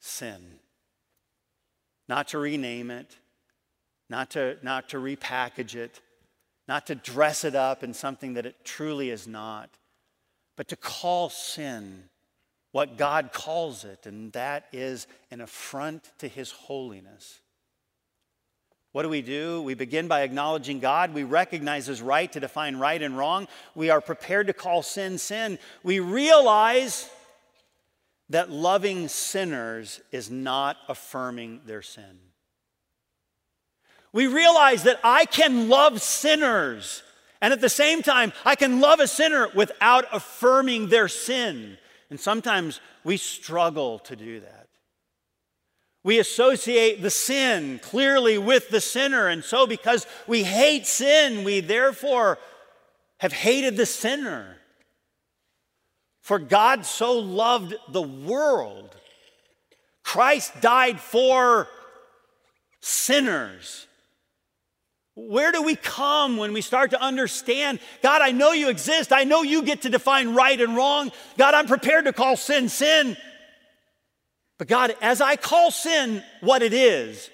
sin, 0.00 0.58
not 2.08 2.28
to 2.28 2.38
rename 2.38 2.90
it 2.90 3.16
not 4.10 4.30
to, 4.30 4.56
not 4.62 4.88
to 4.90 4.98
repackage 4.98 5.74
it, 5.74 6.00
not 6.66 6.86
to 6.86 6.94
dress 6.94 7.44
it 7.44 7.54
up 7.54 7.82
in 7.82 7.94
something 7.94 8.34
that 8.34 8.46
it 8.46 8.64
truly 8.64 9.10
is 9.10 9.26
not, 9.26 9.70
but 10.56 10.68
to 10.68 10.76
call 10.76 11.30
sin 11.30 12.04
what 12.72 12.98
God 12.98 13.32
calls 13.32 13.84
it, 13.84 14.06
and 14.06 14.32
that 14.32 14.66
is 14.72 15.06
an 15.30 15.40
affront 15.40 16.10
to 16.18 16.28
his 16.28 16.50
holiness. 16.50 17.40
What 18.92 19.02
do 19.02 19.08
we 19.08 19.22
do? 19.22 19.62
We 19.62 19.74
begin 19.74 20.08
by 20.08 20.22
acknowledging 20.22 20.80
God. 20.80 21.14
We 21.14 21.22
recognize 21.22 21.86
his 21.86 22.02
right 22.02 22.30
to 22.32 22.40
define 22.40 22.76
right 22.76 23.00
and 23.00 23.16
wrong. 23.16 23.48
We 23.74 23.90
are 23.90 24.00
prepared 24.00 24.48
to 24.48 24.52
call 24.52 24.82
sin 24.82 25.18
sin. 25.18 25.58
We 25.82 26.00
realize 26.00 27.08
that 28.30 28.50
loving 28.50 29.08
sinners 29.08 30.00
is 30.12 30.30
not 30.30 30.76
affirming 30.88 31.60
their 31.64 31.82
sin. 31.82 32.18
We 34.12 34.26
realize 34.26 34.84
that 34.84 35.00
I 35.04 35.24
can 35.24 35.68
love 35.68 36.00
sinners, 36.00 37.02
and 37.40 37.52
at 37.52 37.60
the 37.60 37.68
same 37.68 38.02
time, 38.02 38.32
I 38.44 38.54
can 38.54 38.80
love 38.80 39.00
a 39.00 39.08
sinner 39.08 39.48
without 39.54 40.06
affirming 40.12 40.88
their 40.88 41.08
sin. 41.08 41.78
And 42.10 42.18
sometimes 42.18 42.80
we 43.04 43.16
struggle 43.16 43.98
to 44.00 44.16
do 44.16 44.40
that. 44.40 44.68
We 46.04 46.18
associate 46.18 47.02
the 47.02 47.10
sin 47.10 47.80
clearly 47.82 48.38
with 48.38 48.70
the 48.70 48.80
sinner. 48.80 49.28
And 49.28 49.44
so, 49.44 49.66
because 49.66 50.06
we 50.26 50.44
hate 50.44 50.86
sin, 50.86 51.44
we 51.44 51.60
therefore 51.60 52.38
have 53.18 53.32
hated 53.32 53.76
the 53.76 53.86
sinner. 53.86 54.56
For 56.22 56.38
God 56.38 56.86
so 56.86 57.18
loved 57.18 57.74
the 57.88 58.02
world, 58.02 58.94
Christ 60.02 60.60
died 60.60 61.00
for 61.00 61.68
sinners. 62.80 63.87
Where 65.26 65.50
do 65.50 65.62
we 65.64 65.74
come 65.74 66.36
when 66.36 66.52
we 66.52 66.60
start 66.60 66.92
to 66.92 67.02
understand, 67.02 67.80
God, 68.02 68.22
I 68.22 68.30
know 68.30 68.52
you 68.52 68.68
exist. 68.68 69.12
I 69.12 69.24
know 69.24 69.42
you 69.42 69.62
get 69.64 69.82
to 69.82 69.88
define 69.88 70.32
right 70.34 70.60
and 70.60 70.76
wrong. 70.76 71.10
God, 71.36 71.54
I'm 71.54 71.66
prepared 71.66 72.04
to 72.04 72.12
call 72.12 72.36
sin 72.36 72.68
sin. 72.68 73.16
But 74.58 74.68
God, 74.68 74.94
as 75.02 75.20
I 75.20 75.34
call 75.34 75.72
sin 75.72 76.22
what 76.40 76.62
it 76.62 76.72
is, 76.72 77.30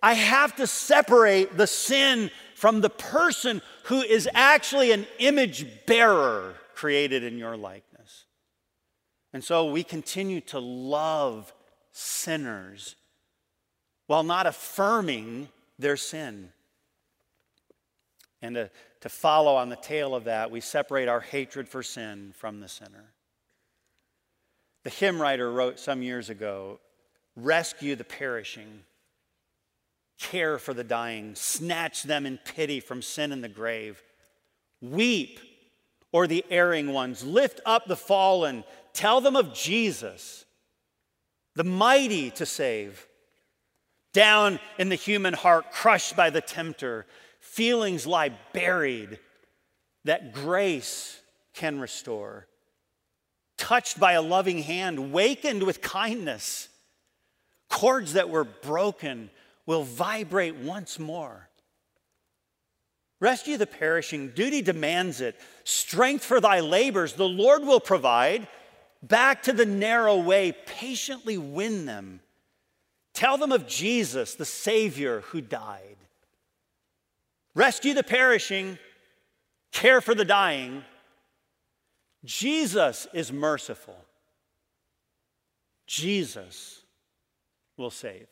I 0.00 0.14
have 0.14 0.54
to 0.56 0.68
separate 0.68 1.56
the 1.56 1.66
sin 1.66 2.30
from 2.54 2.80
the 2.80 2.90
person 2.90 3.62
who 3.84 4.00
is 4.00 4.28
actually 4.32 4.92
an 4.92 5.04
image 5.18 5.66
bearer 5.86 6.54
created 6.76 7.24
in 7.24 7.36
your 7.36 7.56
likeness. 7.56 8.26
And 9.32 9.42
so 9.42 9.72
we 9.72 9.82
continue 9.82 10.40
to 10.42 10.60
love 10.60 11.52
sinners 11.90 12.94
while 14.06 14.22
not 14.22 14.46
affirming 14.46 15.48
their 15.80 15.96
sin. 15.96 16.50
And 18.44 18.56
to, 18.56 18.70
to 19.00 19.08
follow 19.08 19.56
on 19.56 19.70
the 19.70 19.76
tail 19.76 20.14
of 20.14 20.24
that, 20.24 20.50
we 20.50 20.60
separate 20.60 21.08
our 21.08 21.20
hatred 21.20 21.66
for 21.66 21.82
sin 21.82 22.34
from 22.36 22.60
the 22.60 22.68
sinner. 22.68 23.14
The 24.82 24.90
hymn 24.90 25.18
writer 25.20 25.50
wrote 25.50 25.80
some 25.80 26.02
years 26.02 26.28
ago 26.28 26.78
rescue 27.36 27.96
the 27.96 28.04
perishing, 28.04 28.82
care 30.18 30.58
for 30.58 30.74
the 30.74 30.84
dying, 30.84 31.34
snatch 31.34 32.02
them 32.02 32.26
in 32.26 32.38
pity 32.44 32.80
from 32.80 33.00
sin 33.00 33.32
and 33.32 33.42
the 33.42 33.48
grave, 33.48 34.00
weep 34.80 35.40
or 36.12 36.26
the 36.26 36.44
erring 36.50 36.92
ones, 36.92 37.24
lift 37.24 37.60
up 37.64 37.86
the 37.86 37.96
fallen, 37.96 38.62
tell 38.92 39.22
them 39.22 39.36
of 39.36 39.54
Jesus, 39.54 40.44
the 41.56 41.64
mighty 41.64 42.30
to 42.32 42.44
save. 42.44 43.08
Down 44.12 44.60
in 44.78 44.90
the 44.90 44.94
human 44.94 45.34
heart, 45.34 45.72
crushed 45.72 46.14
by 46.14 46.30
the 46.30 46.40
tempter, 46.40 47.04
Feelings 47.54 48.04
lie 48.04 48.30
buried 48.52 49.20
that 50.04 50.32
grace 50.32 51.20
can 51.52 51.78
restore. 51.78 52.48
Touched 53.56 54.00
by 54.00 54.14
a 54.14 54.22
loving 54.22 54.58
hand, 54.58 55.12
wakened 55.12 55.62
with 55.62 55.80
kindness, 55.80 56.68
chords 57.68 58.14
that 58.14 58.28
were 58.28 58.42
broken 58.42 59.30
will 59.66 59.84
vibrate 59.84 60.56
once 60.56 60.98
more. 60.98 61.48
Rescue 63.20 63.56
the 63.56 63.68
perishing, 63.68 64.30
duty 64.30 64.60
demands 64.60 65.20
it. 65.20 65.38
Strength 65.62 66.24
for 66.24 66.40
thy 66.40 66.58
labors, 66.58 67.12
the 67.12 67.28
Lord 67.28 67.62
will 67.62 67.78
provide. 67.78 68.48
Back 69.00 69.44
to 69.44 69.52
the 69.52 69.64
narrow 69.64 70.16
way, 70.16 70.50
patiently 70.66 71.38
win 71.38 71.86
them. 71.86 72.18
Tell 73.12 73.38
them 73.38 73.52
of 73.52 73.68
Jesus, 73.68 74.34
the 74.34 74.44
Savior 74.44 75.20
who 75.20 75.40
died 75.40 75.98
rescue 77.54 77.94
the 77.94 78.02
perishing, 78.02 78.78
care 79.72 80.00
for 80.00 80.14
the 80.14 80.24
dying. 80.24 80.84
Jesus 82.24 83.06
is 83.12 83.32
merciful. 83.32 83.96
Jesus 85.86 86.82
will 87.76 87.90
save. 87.90 88.28